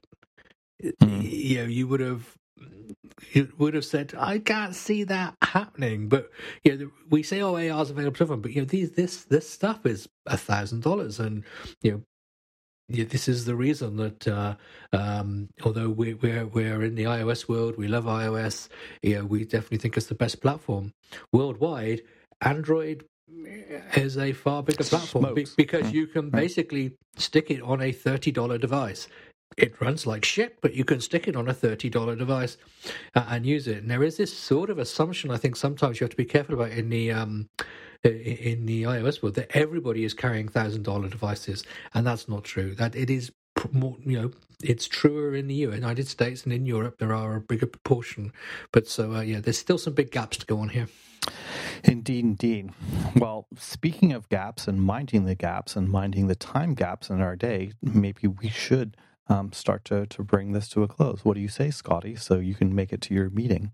Mm. 0.84 1.22
You 1.24 1.58
know, 1.58 1.66
you 1.66 1.88
would 1.88 2.00
have 2.00 2.38
you 3.32 3.52
would 3.58 3.74
have 3.74 3.86
said, 3.86 4.14
I 4.18 4.40
can't 4.40 4.76
see 4.76 5.04
that 5.06 5.36
happening. 5.42 6.10
But 6.10 6.30
you 6.64 6.78
know, 6.78 6.92
we 7.10 7.24
say, 7.24 7.42
oh, 7.42 7.56
AR 7.56 7.82
is 7.82 7.90
available 7.90 8.16
to 8.18 8.24
everyone, 8.24 8.42
but 8.42 8.52
you 8.52 8.62
know, 8.62 8.68
these 8.68 8.92
this 8.92 9.24
this 9.24 9.50
stuff 9.50 9.86
is 9.86 10.08
a 10.26 10.38
thousand 10.38 10.84
dollars, 10.84 11.20
and 11.20 11.44
you 11.82 11.92
know. 11.92 12.02
Yeah, 12.90 13.06
this 13.06 13.30
is 13.30 13.46
the 13.46 13.56
reason 13.56 13.96
that 13.96 14.28
uh, 14.28 14.56
um, 14.92 15.48
although 15.64 15.90
we, 15.90 16.16
we're 16.16 16.46
we're 16.46 16.84
in 16.84 16.96
the 16.96 17.06
iOS 17.06 17.48
world, 17.48 17.78
we 17.78 17.88
love 17.88 18.04
iOS. 18.04 18.68
You 19.02 19.20
know, 19.20 19.26
we 19.26 19.46
definitely 19.46 19.78
think 19.78 19.96
it's 19.96 20.08
the 20.08 20.16
best 20.16 20.42
platform 20.42 20.94
worldwide. 21.32 22.02
Android 22.42 23.06
is 23.96 24.18
a 24.18 24.34
far 24.34 24.64
bigger 24.64 24.84
platform 24.84 25.34
be- 25.34 25.48
because 25.58 25.92
you 25.92 26.08
can 26.08 26.30
basically 26.30 26.94
stick 27.16 27.50
it 27.52 27.62
on 27.62 27.82
a 27.82 27.92
$30 27.92 28.60
device. 28.60 29.08
It 29.56 29.80
runs 29.80 30.08
like 30.08 30.26
shit, 30.26 30.60
but 30.62 30.74
you 30.74 30.84
can 30.84 31.00
stick 31.00 31.28
it 31.28 31.36
on 31.36 31.48
a 31.48 31.54
$30 31.54 32.18
device 32.18 32.58
uh, 33.16 33.26
and 33.30 33.46
use 33.46 33.68
it. 33.68 33.78
And 33.78 33.92
there 33.92 34.04
is 34.04 34.18
this 34.18 34.36
sort 34.36 34.70
of 34.70 34.80
assumption 34.80 35.30
I 35.30 35.38
think 35.38 35.56
sometimes 35.56 36.00
you 36.00 36.06
have 36.06 36.12
to 36.12 36.18
be 36.18 36.26
careful 36.26 36.56
about 36.56 36.72
in 36.72 36.90
the 36.90 37.12
um, 37.12 37.50
in 38.04 38.66
the 38.66 38.84
iOS 38.84 39.22
world 39.22 39.36
that 39.36 39.56
everybody 39.56 40.04
is 40.04 40.14
carrying 40.14 40.48
thousand 40.48 40.84
dollar 40.84 41.08
devices, 41.08 41.64
and 41.94 42.06
that's 42.06 42.28
not 42.28 42.44
true. 42.44 42.76
That 42.76 42.96
it 42.96 43.10
is 43.10 43.32
more, 43.72 43.96
you 44.04 44.20
know, 44.20 44.32
it's 44.62 44.88
truer 44.88 45.36
in 45.36 45.48
the 45.48 45.54
United 45.54 46.08
States 46.08 46.44
and 46.44 46.52
in 46.52 46.66
Europe. 46.66 46.98
There 46.98 47.14
are 47.14 47.36
a 47.36 47.42
bigger 47.42 47.68
proportion, 47.68 48.34
but 48.72 48.88
so 48.88 49.14
uh, 49.14 49.22
yeah, 49.22 49.40
there's 49.40 49.60
still 49.60 49.78
some 49.78 49.94
big 49.94 50.12
gaps 50.12 50.38
to 50.38 50.46
go 50.46 50.60
on 50.60 50.70
here. 50.70 50.88
Indeed, 51.84 52.24
indeed. 52.24 52.70
Well, 53.16 53.48
speaking 53.58 54.14
of 54.14 54.30
gaps 54.30 54.68
and 54.68 54.82
minding 54.82 55.26
the 55.26 55.36
gaps 55.36 55.76
and 55.76 55.90
minding 55.90 56.28
the 56.28 56.36
time 56.36 56.76
gaps 56.76 57.10
in 57.10 57.22
our 57.22 57.36
day, 57.36 57.74
maybe 57.82 58.28
we 58.28 58.50
should 58.50 58.96
um, 59.28 59.52
start 59.52 59.86
to, 59.86 60.06
to 60.08 60.24
bring 60.24 60.54
this 60.54 60.70
to 60.70 60.84
a 60.84 60.88
close. 60.88 61.26
What 61.26 61.36
do 61.36 61.42
you 61.42 61.50
say, 61.50 61.72
Scotty? 61.72 62.16
So 62.16 62.40
you 62.40 62.56
can 62.56 62.74
make 62.74 62.94
it 62.94 63.02
to 63.02 63.14
your 63.14 63.30
meeting. 63.30 63.72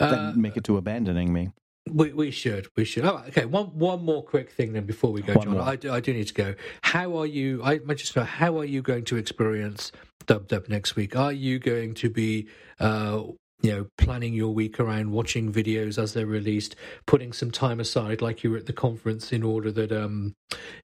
Uh, 0.00 0.10
then 0.32 0.40
make 0.40 0.56
it 0.56 0.64
to 0.64 0.76
abandoning 0.76 1.32
me. 1.32 1.50
We 1.90 2.12
we 2.12 2.30
should 2.30 2.68
we 2.76 2.84
should. 2.84 3.04
Oh, 3.04 3.24
okay. 3.28 3.44
One 3.44 3.66
one 3.76 4.04
more 4.04 4.22
quick 4.22 4.52
thing 4.52 4.72
then 4.72 4.86
before 4.86 5.10
we 5.10 5.20
go, 5.20 5.34
one 5.34 5.44
John. 5.44 5.60
I 5.60 5.76
do, 5.76 5.92
I 5.92 6.00
do 6.00 6.14
need 6.14 6.28
to 6.28 6.34
go. 6.34 6.54
How 6.82 7.16
are 7.18 7.26
you? 7.26 7.60
I 7.64 7.78
just 7.94 8.14
know 8.14 8.22
how 8.22 8.58
are 8.58 8.64
you 8.64 8.82
going 8.82 9.04
to 9.06 9.16
experience 9.16 9.90
Dub 10.26 10.46
Dub 10.46 10.68
next 10.68 10.94
week? 10.94 11.16
Are 11.16 11.32
you 11.32 11.58
going 11.58 11.94
to 11.94 12.08
be 12.08 12.48
uh, 12.78 13.24
you 13.62 13.72
know, 13.72 13.86
planning 13.96 14.34
your 14.34 14.52
week 14.52 14.80
around 14.80 15.12
watching 15.12 15.52
videos 15.52 15.96
as 15.96 16.14
they're 16.14 16.26
released, 16.26 16.74
putting 17.06 17.32
some 17.32 17.50
time 17.50 17.78
aside, 17.78 18.20
like 18.20 18.42
you 18.42 18.50
were 18.50 18.56
at 18.56 18.66
the 18.66 18.72
conference, 18.72 19.32
in 19.32 19.42
order 19.44 19.70
that 19.70 19.92
um, 19.92 20.34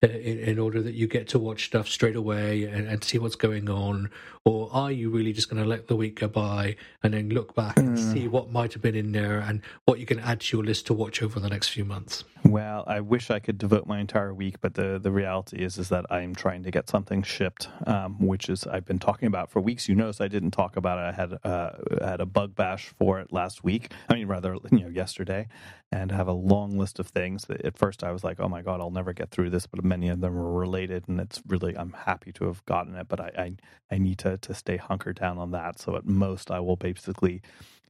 in, 0.01 0.11
in 0.11 0.59
order 0.59 0.81
that 0.83 0.95
you 0.95 1.09
get 1.09 1.29
to 1.29 1.39
watch 1.39 1.67
stuff 1.67 1.89
straight 1.89 2.17
away 2.17 2.65
and, 2.65 2.87
and, 2.87 3.03
see 3.03 3.19
what's 3.19 3.37
going 3.37 3.69
on, 3.69 4.11
or 4.45 4.69
are 4.73 4.93
you 4.93 5.11
really 5.11 5.33
just 5.33 5.51
going 5.51 5.63
to 5.63 5.69
let 5.69 5.89
the 5.89 5.97
week 5.97 6.21
go 6.21 6.29
by 6.29 6.77
and 7.03 7.15
then 7.15 7.29
look 7.31 7.55
back 7.55 7.77
and 7.79 7.97
mm. 7.97 8.13
see 8.13 8.29
what 8.29 8.51
might 8.51 8.73
have 8.73 8.83
been 8.83 8.95
in 8.95 9.13
there 9.13 9.41
and 9.41 9.61
what 9.85 9.99
you 9.99 10.07
can 10.07 10.19
add 10.21 10.41
to 10.41 10.57
your 10.57 10.65
list 10.65 10.87
to 10.87 10.95
watch 10.95 11.23
over 11.23 11.41
the 11.41 11.49
next 11.49 11.69
few 11.69 11.85
months? 11.85 12.25
Well, 12.45 12.85
I 12.87 13.01
wish 13.01 13.31
I 13.31 13.41
could 13.41 13.59
devote 13.59 13.87
my 13.87 13.99
entire 13.99 14.33
week, 14.33 14.61
but 14.61 14.75
the 14.75 14.99
the 15.03 15.11
reality 15.11 15.59
is 15.59 15.79
is 15.79 15.89
that 15.89 16.07
I'm 16.11 16.35
trying 16.35 16.63
to 16.63 16.71
get 16.71 16.89
something 16.89 17.23
shipped, 17.23 17.69
um, 17.87 18.25
which 18.25 18.49
is 18.49 18.67
I've 18.67 18.85
been 18.85 18.99
talking 18.99 19.27
about 19.27 19.51
for 19.51 19.61
weeks. 19.61 19.89
You 19.89 19.97
notice 19.97 20.21
I 20.21 20.29
didn't 20.29 20.53
talk 20.53 20.77
about 20.77 20.99
it. 20.99 21.03
I 21.03 21.13
had 21.13 21.39
uh, 21.45 22.07
had 22.07 22.21
a 22.21 22.27
bug 22.27 22.55
bash 22.69 22.93
for 22.99 23.21
it 23.21 23.33
last 23.33 23.65
week. 23.65 23.93
I 24.11 24.15
mean, 24.15 24.29
rather 24.29 24.57
you 24.73 24.81
know 24.81 24.89
yesterday, 24.89 25.49
and 25.93 26.13
have 26.13 26.29
a 26.29 26.33
long 26.33 26.79
list 26.79 26.99
of 26.99 27.09
things. 27.09 27.45
That 27.47 27.65
at 27.65 27.79
first 27.79 28.05
I 28.05 28.13
was 28.13 28.25
like, 28.25 28.41
oh 28.41 28.49
my 28.49 28.63
god, 28.63 28.81
I'll 28.81 28.91
never 28.91 29.13
get 29.15 29.31
through 29.31 29.51
this, 29.51 29.67
but 29.67 29.85
many 29.85 30.09
of 30.11 30.21
them 30.21 30.37
are 30.37 30.53
related, 30.53 31.09
and 31.09 31.21
it's 31.21 31.43
really 31.47 31.77
I'm 31.79 31.93
happy 31.93 32.33
to 32.33 32.47
have 32.47 32.65
gotten 32.67 32.95
it, 32.97 33.09
but 33.09 33.21
I 33.21 33.31
I, 33.39 33.49
I 33.95 33.99
need 33.99 34.19
to 34.21 34.39
to 34.39 34.55
stay 34.55 34.77
hunkered 34.77 35.21
down 35.21 35.39
on 35.39 35.53
that. 35.53 35.81
So 35.81 35.97
at 35.97 36.07
most 36.07 36.51
I 36.51 36.61
will 36.61 36.77
basically 36.77 37.43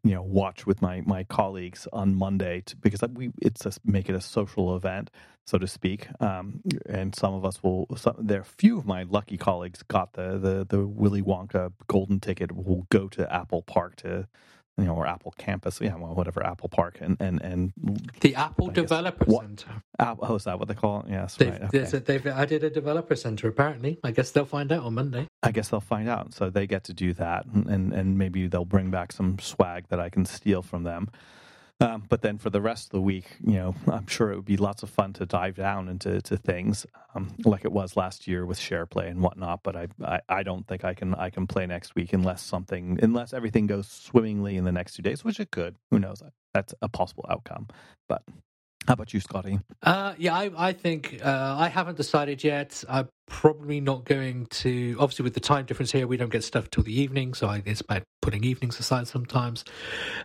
you 0.04 0.14
know 0.14 0.22
watch 0.22 0.66
with 0.66 0.82
my 0.82 1.02
my 1.06 1.24
colleagues 1.24 1.88
on 1.92 2.14
Monday 2.14 2.62
to, 2.66 2.76
because 2.76 3.00
we 3.14 3.30
it's 3.42 3.66
a, 3.66 3.72
make 3.84 4.08
it 4.08 4.14
a 4.14 4.20
social 4.20 4.76
event 4.76 5.10
so 5.46 5.58
to 5.58 5.66
speak 5.66 6.08
um, 6.20 6.60
and 6.88 7.14
some 7.16 7.34
of 7.34 7.44
us 7.44 7.62
will 7.62 7.86
some, 7.96 8.14
there 8.18 8.40
are 8.40 8.44
few 8.44 8.78
of 8.78 8.86
my 8.86 9.02
lucky 9.04 9.36
colleagues 9.36 9.82
got 9.84 10.14
the 10.14 10.38
the 10.38 10.66
the 10.68 10.86
Willy 10.86 11.22
Wonka 11.22 11.72
golden 11.88 12.20
ticket 12.20 12.52
will 12.52 12.86
go 12.90 13.08
to 13.08 13.32
Apple 13.32 13.62
Park 13.62 13.96
to 13.96 14.28
you 14.78 14.84
know, 14.84 14.94
or 14.94 15.06
Apple 15.06 15.34
Campus, 15.36 15.80
yeah, 15.80 15.96
well, 15.96 16.14
whatever, 16.14 16.44
Apple 16.44 16.68
Park, 16.68 16.98
and 17.00 17.16
and 17.20 17.42
and 17.42 17.72
the 18.20 18.34
Apple 18.36 18.68
Developer 18.68 19.24
guess, 19.24 19.40
Center. 19.40 19.82
What, 19.98 20.18
oh, 20.22 20.36
is 20.36 20.44
that 20.44 20.58
what 20.58 20.68
they 20.68 20.74
call 20.74 21.00
it? 21.00 21.06
Yes, 21.10 21.34
they've, 21.34 21.50
right. 21.50 21.74
Okay. 21.74 21.98
they've 21.98 22.26
added 22.26 22.62
a 22.62 22.70
developer 22.70 23.16
center. 23.16 23.48
Apparently, 23.48 23.98
I 24.04 24.12
guess 24.12 24.30
they'll 24.30 24.44
find 24.44 24.70
out 24.70 24.84
on 24.84 24.94
Monday. 24.94 25.26
I 25.42 25.50
guess 25.50 25.68
they'll 25.68 25.80
find 25.80 26.08
out, 26.08 26.32
so 26.32 26.48
they 26.48 26.66
get 26.66 26.84
to 26.84 26.94
do 26.94 27.12
that, 27.14 27.46
and 27.46 27.92
and 27.92 28.16
maybe 28.16 28.46
they'll 28.46 28.64
bring 28.64 28.90
back 28.90 29.12
some 29.12 29.38
swag 29.40 29.88
that 29.88 29.98
I 29.98 30.08
can 30.08 30.24
steal 30.24 30.62
from 30.62 30.84
them. 30.84 31.10
Um, 31.80 32.04
but 32.08 32.22
then 32.22 32.38
for 32.38 32.50
the 32.50 32.60
rest 32.60 32.86
of 32.86 32.90
the 32.90 33.00
week, 33.00 33.36
you 33.40 33.54
know, 33.54 33.74
I'm 33.86 34.06
sure 34.08 34.32
it 34.32 34.36
would 34.36 34.44
be 34.44 34.56
lots 34.56 34.82
of 34.82 34.90
fun 34.90 35.12
to 35.14 35.26
dive 35.26 35.54
down 35.56 35.88
into 35.88 36.20
to 36.22 36.36
things 36.36 36.86
um, 37.14 37.30
like 37.44 37.64
it 37.64 37.70
was 37.70 37.96
last 37.96 38.26
year 38.26 38.44
with 38.44 38.58
SharePlay 38.58 39.08
and 39.08 39.20
whatnot. 39.20 39.62
But 39.62 39.76
I, 39.76 39.88
I, 40.04 40.20
I 40.28 40.42
don't 40.42 40.66
think 40.66 40.84
I 40.84 40.94
can 40.94 41.14
I 41.14 41.30
can 41.30 41.46
play 41.46 41.66
next 41.66 41.94
week 41.94 42.12
unless 42.12 42.42
something 42.42 42.98
unless 43.00 43.32
everything 43.32 43.68
goes 43.68 43.86
swimmingly 43.86 44.56
in 44.56 44.64
the 44.64 44.72
next 44.72 44.94
two 44.94 45.02
days, 45.02 45.24
which 45.24 45.38
it 45.38 45.52
could. 45.52 45.76
Who 45.90 46.00
knows? 46.00 46.20
That's 46.52 46.74
a 46.82 46.88
possible 46.88 47.26
outcome. 47.30 47.68
But 48.08 48.22
how 48.88 48.94
about 48.94 49.12
you, 49.12 49.20
Scotty? 49.20 49.60
Uh, 49.82 50.14
yeah, 50.16 50.34
I, 50.34 50.50
I 50.56 50.72
think 50.72 51.20
uh, 51.22 51.56
I 51.58 51.68
haven't 51.68 51.96
decided 51.96 52.42
yet. 52.42 52.82
I'm 52.88 53.08
probably 53.26 53.80
not 53.80 54.04
going 54.04 54.46
to. 54.46 54.96
Obviously, 54.98 55.24
with 55.24 55.34
the 55.34 55.40
time 55.40 55.66
difference 55.66 55.92
here, 55.92 56.06
we 56.06 56.16
don't 56.16 56.32
get 56.32 56.42
stuff 56.42 56.70
till 56.70 56.82
the 56.82 56.98
evening, 56.98 57.34
so 57.34 57.48
I, 57.48 57.62
it's 57.66 57.82
about 57.82 58.02
putting 58.22 58.44
evenings 58.44 58.80
aside 58.80 59.06
sometimes. 59.06 59.64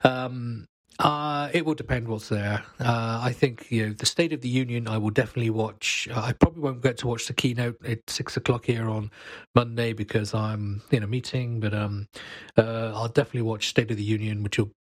Um, 0.03 0.65
uh, 0.99 1.49
it 1.53 1.65
will 1.65 1.73
depend 1.73 2.07
what's 2.07 2.29
there. 2.29 2.63
Uh, 2.79 3.19
I 3.21 3.31
think 3.31 3.71
you 3.71 3.87
know 3.87 3.93
the 3.93 4.05
State 4.05 4.33
of 4.33 4.41
the 4.41 4.49
Union. 4.49 4.87
I 4.87 4.97
will 4.97 5.09
definitely 5.09 5.49
watch. 5.49 6.07
Uh, 6.11 6.21
I 6.21 6.33
probably 6.33 6.61
won't 6.61 6.81
get 6.81 6.97
to 6.99 7.07
watch 7.07 7.27
the 7.27 7.33
keynote 7.33 7.83
at 7.85 8.09
six 8.09 8.37
o'clock 8.37 8.65
here 8.65 8.89
on 8.89 9.11
Monday 9.55 9.93
because 9.93 10.33
I'm 10.33 10.81
in 10.91 11.03
a 11.03 11.07
meeting. 11.07 11.59
But 11.59 11.73
um, 11.73 12.07
uh, 12.57 12.93
I'll 12.95 13.07
definitely 13.07 13.43
watch 13.43 13.69
State 13.69 13.91
of 13.91 13.97
the 13.97 14.03
Union, 14.03 14.43
which 14.43 14.57
will 14.57 14.71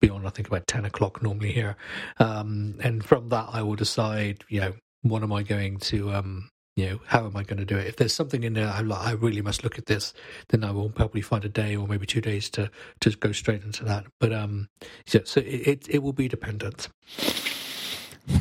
be 0.00 0.10
on 0.10 0.26
I 0.26 0.30
think 0.30 0.48
about 0.48 0.66
ten 0.66 0.84
o'clock 0.84 1.22
normally 1.22 1.52
here. 1.52 1.76
Um, 2.18 2.76
and 2.80 3.04
from 3.04 3.28
that, 3.30 3.48
I 3.52 3.62
will 3.62 3.76
decide. 3.76 4.44
You 4.48 4.60
know, 4.60 4.74
what 5.02 5.22
am 5.22 5.32
I 5.32 5.42
going 5.42 5.78
to 5.78 6.12
um, 6.12 6.50
you 6.76 6.88
know, 6.88 7.00
how 7.06 7.26
am 7.26 7.36
I 7.36 7.42
going 7.42 7.58
to 7.58 7.64
do 7.64 7.76
it? 7.76 7.86
If 7.86 7.96
there's 7.96 8.14
something 8.14 8.44
in 8.44 8.54
there, 8.54 8.68
I'm 8.68 8.88
like, 8.88 9.06
I 9.06 9.12
really 9.12 9.42
must 9.42 9.62
look 9.62 9.78
at 9.78 9.86
this, 9.86 10.14
then 10.48 10.64
I 10.64 10.70
will 10.70 10.88
probably 10.90 11.20
find 11.20 11.44
a 11.44 11.48
day 11.48 11.76
or 11.76 11.86
maybe 11.86 12.06
two 12.06 12.20
days 12.20 12.48
to 12.50 12.70
to 13.00 13.10
go 13.10 13.32
straight 13.32 13.62
into 13.62 13.84
that. 13.84 14.06
But 14.20 14.32
um, 14.32 14.68
so, 15.06 15.20
so 15.24 15.40
it, 15.44 15.86
it 15.88 16.02
will 16.02 16.12
be 16.14 16.28
dependent. 16.28 16.88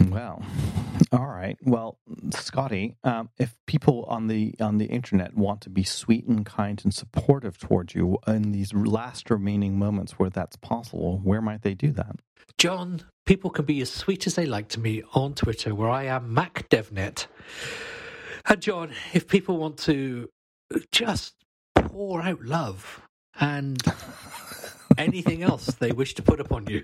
Well, 0.10 0.44
All 1.12 1.28
right. 1.28 1.58
Well, 1.64 1.98
Scotty, 2.32 2.96
um, 3.04 3.30
if 3.38 3.58
people 3.68 4.06
on 4.08 4.28
the 4.28 4.56
on 4.62 4.78
the 4.78 4.86
internet 4.86 5.36
want 5.36 5.62
to 5.62 5.70
be 5.70 5.84
sweet 5.84 6.26
and 6.26 6.46
kind 6.46 6.80
and 6.84 6.94
supportive 6.94 7.58
towards 7.58 7.96
you 7.96 8.18
in 8.28 8.52
these 8.54 8.74
last 8.74 9.30
remaining 9.30 9.78
moments 9.78 10.14
where 10.14 10.30
that's 10.30 10.56
possible, 10.56 11.20
where 11.24 11.42
might 11.42 11.64
they 11.64 11.74
do 11.74 11.92
that? 11.94 12.16
John, 12.58 13.02
people 13.26 13.50
can 13.50 13.66
be 13.66 13.82
as 13.82 13.92
sweet 13.92 14.26
as 14.26 14.36
they 14.36 14.46
like 14.46 14.70
to 14.70 14.80
me 14.80 15.04
on 15.14 15.34
Twitter, 15.34 15.76
where 15.76 15.90
I 15.90 16.06
am 16.06 16.34
MacDevNet. 16.34 17.28
And 18.52 18.62
John, 18.62 18.92
if 19.14 19.30
people 19.30 19.60
want 19.60 19.78
to 19.84 20.28
just 20.92 21.36
pour 21.74 22.22
out 22.22 22.42
love 22.42 23.02
and 23.40 23.82
anything 24.98 25.42
else 25.42 25.68
they 25.68 25.94
wish 25.94 26.16
to 26.16 26.22
put 26.22 26.42
upon 26.42 26.68
you, 26.68 26.84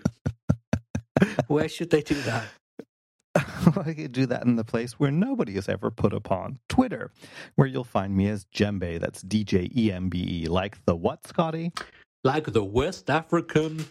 where 1.47 1.67
should 1.67 1.89
they 1.89 2.01
do 2.01 2.15
that? 2.21 2.45
I 3.35 3.93
could 3.93 4.13
do 4.13 4.25
that 4.27 4.45
in 4.45 4.55
the 4.55 4.63
place 4.63 4.93
where 4.93 5.11
nobody 5.11 5.55
has 5.55 5.67
ever 5.67 5.91
put 5.91 6.13
upon 6.13 6.59
Twitter, 6.69 7.11
where 7.55 7.67
you'll 7.67 7.83
find 7.83 8.15
me 8.15 8.29
as 8.29 8.45
Djembe. 8.45 9.01
That's 9.01 9.21
D 9.21 9.43
J 9.43 9.69
E 9.75 9.91
M 9.91 10.07
B 10.07 10.43
E. 10.43 10.47
Like 10.47 10.77
the 10.85 10.95
what, 10.95 11.27
Scotty? 11.27 11.73
Like 12.23 12.45
the 12.45 12.63
West 12.63 13.09
African 13.09 13.85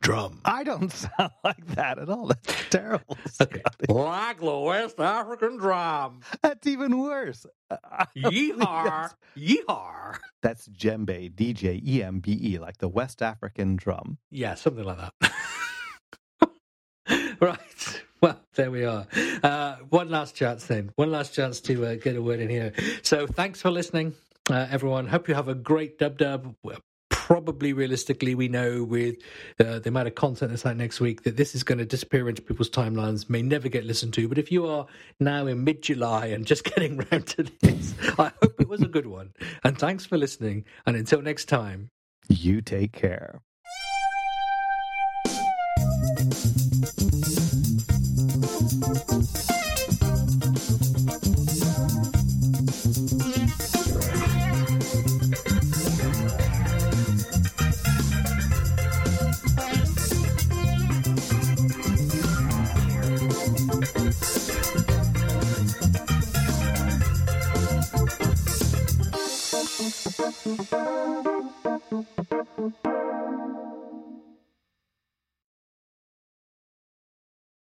drum. 0.00 0.40
I 0.44 0.64
don't 0.64 0.90
sound 1.18 1.32
like 1.44 1.66
that 1.74 1.98
at 1.98 2.08
all. 2.08 2.26
That's 2.28 2.64
terrible. 2.70 3.16
Okay. 3.40 3.62
Like 3.88 4.40
the 4.40 4.58
West 4.58 5.00
African 5.00 5.56
drum. 5.56 6.20
That's 6.42 6.66
even 6.66 6.98
worse. 6.98 7.46
Yeehaw. 8.16 9.10
Yeehaw. 9.36 10.18
That's 10.42 10.68
djembe, 10.68 11.34
D 11.34 11.52
J 11.54 11.80
E 11.84 12.02
M 12.02 12.20
B 12.20 12.38
E, 12.40 12.58
like 12.58 12.78
the 12.78 12.88
West 12.88 13.22
African 13.22 13.76
drum. 13.76 14.18
Yeah, 14.30 14.54
something 14.54 14.84
like 14.84 14.98
that. 14.98 15.32
right. 17.40 18.02
Well, 18.20 18.38
there 18.54 18.70
we 18.70 18.84
are. 18.84 19.06
Uh, 19.42 19.76
one 19.88 20.10
last 20.10 20.34
chance 20.34 20.66
then. 20.66 20.90
One 20.96 21.10
last 21.10 21.34
chance 21.34 21.60
to 21.62 21.86
uh, 21.86 21.94
get 21.94 22.16
a 22.16 22.22
word 22.22 22.40
in 22.40 22.50
here. 22.50 22.72
So 23.02 23.26
thanks 23.26 23.62
for 23.62 23.70
listening, 23.70 24.14
uh, 24.50 24.66
everyone. 24.70 25.06
Hope 25.06 25.28
you 25.28 25.34
have 25.34 25.48
a 25.48 25.54
great 25.54 25.98
dub 25.98 26.18
dub. 26.18 26.54
Probably 27.30 27.72
realistically, 27.72 28.34
we 28.34 28.48
know 28.48 28.82
with 28.82 29.18
uh, 29.60 29.78
the 29.78 29.90
amount 29.90 30.08
of 30.08 30.16
content 30.16 30.50
that's 30.50 30.66
out 30.66 30.76
next 30.76 30.98
week 30.98 31.22
that 31.22 31.36
this 31.36 31.54
is 31.54 31.62
going 31.62 31.78
to 31.78 31.84
disappear 31.84 32.28
into 32.28 32.42
people's 32.42 32.68
timelines, 32.68 33.30
may 33.30 33.40
never 33.40 33.68
get 33.68 33.84
listened 33.84 34.14
to. 34.14 34.26
But 34.26 34.36
if 34.36 34.50
you 34.50 34.66
are 34.66 34.84
now 35.20 35.46
in 35.46 35.62
mid 35.62 35.80
July 35.80 36.26
and 36.26 36.44
just 36.44 36.64
getting 36.74 37.06
round 37.12 37.28
to 37.28 37.44
this, 37.44 37.94
I 38.18 38.32
hope 38.42 38.60
it 38.60 38.68
was 38.68 38.82
a 38.82 38.88
good 38.88 39.06
one. 39.06 39.32
And 39.62 39.78
thanks 39.78 40.04
for 40.04 40.18
listening. 40.18 40.64
And 40.86 40.96
until 40.96 41.22
next 41.22 41.44
time, 41.44 41.90
you 42.28 42.62
take 42.62 42.90
care. 42.90 43.40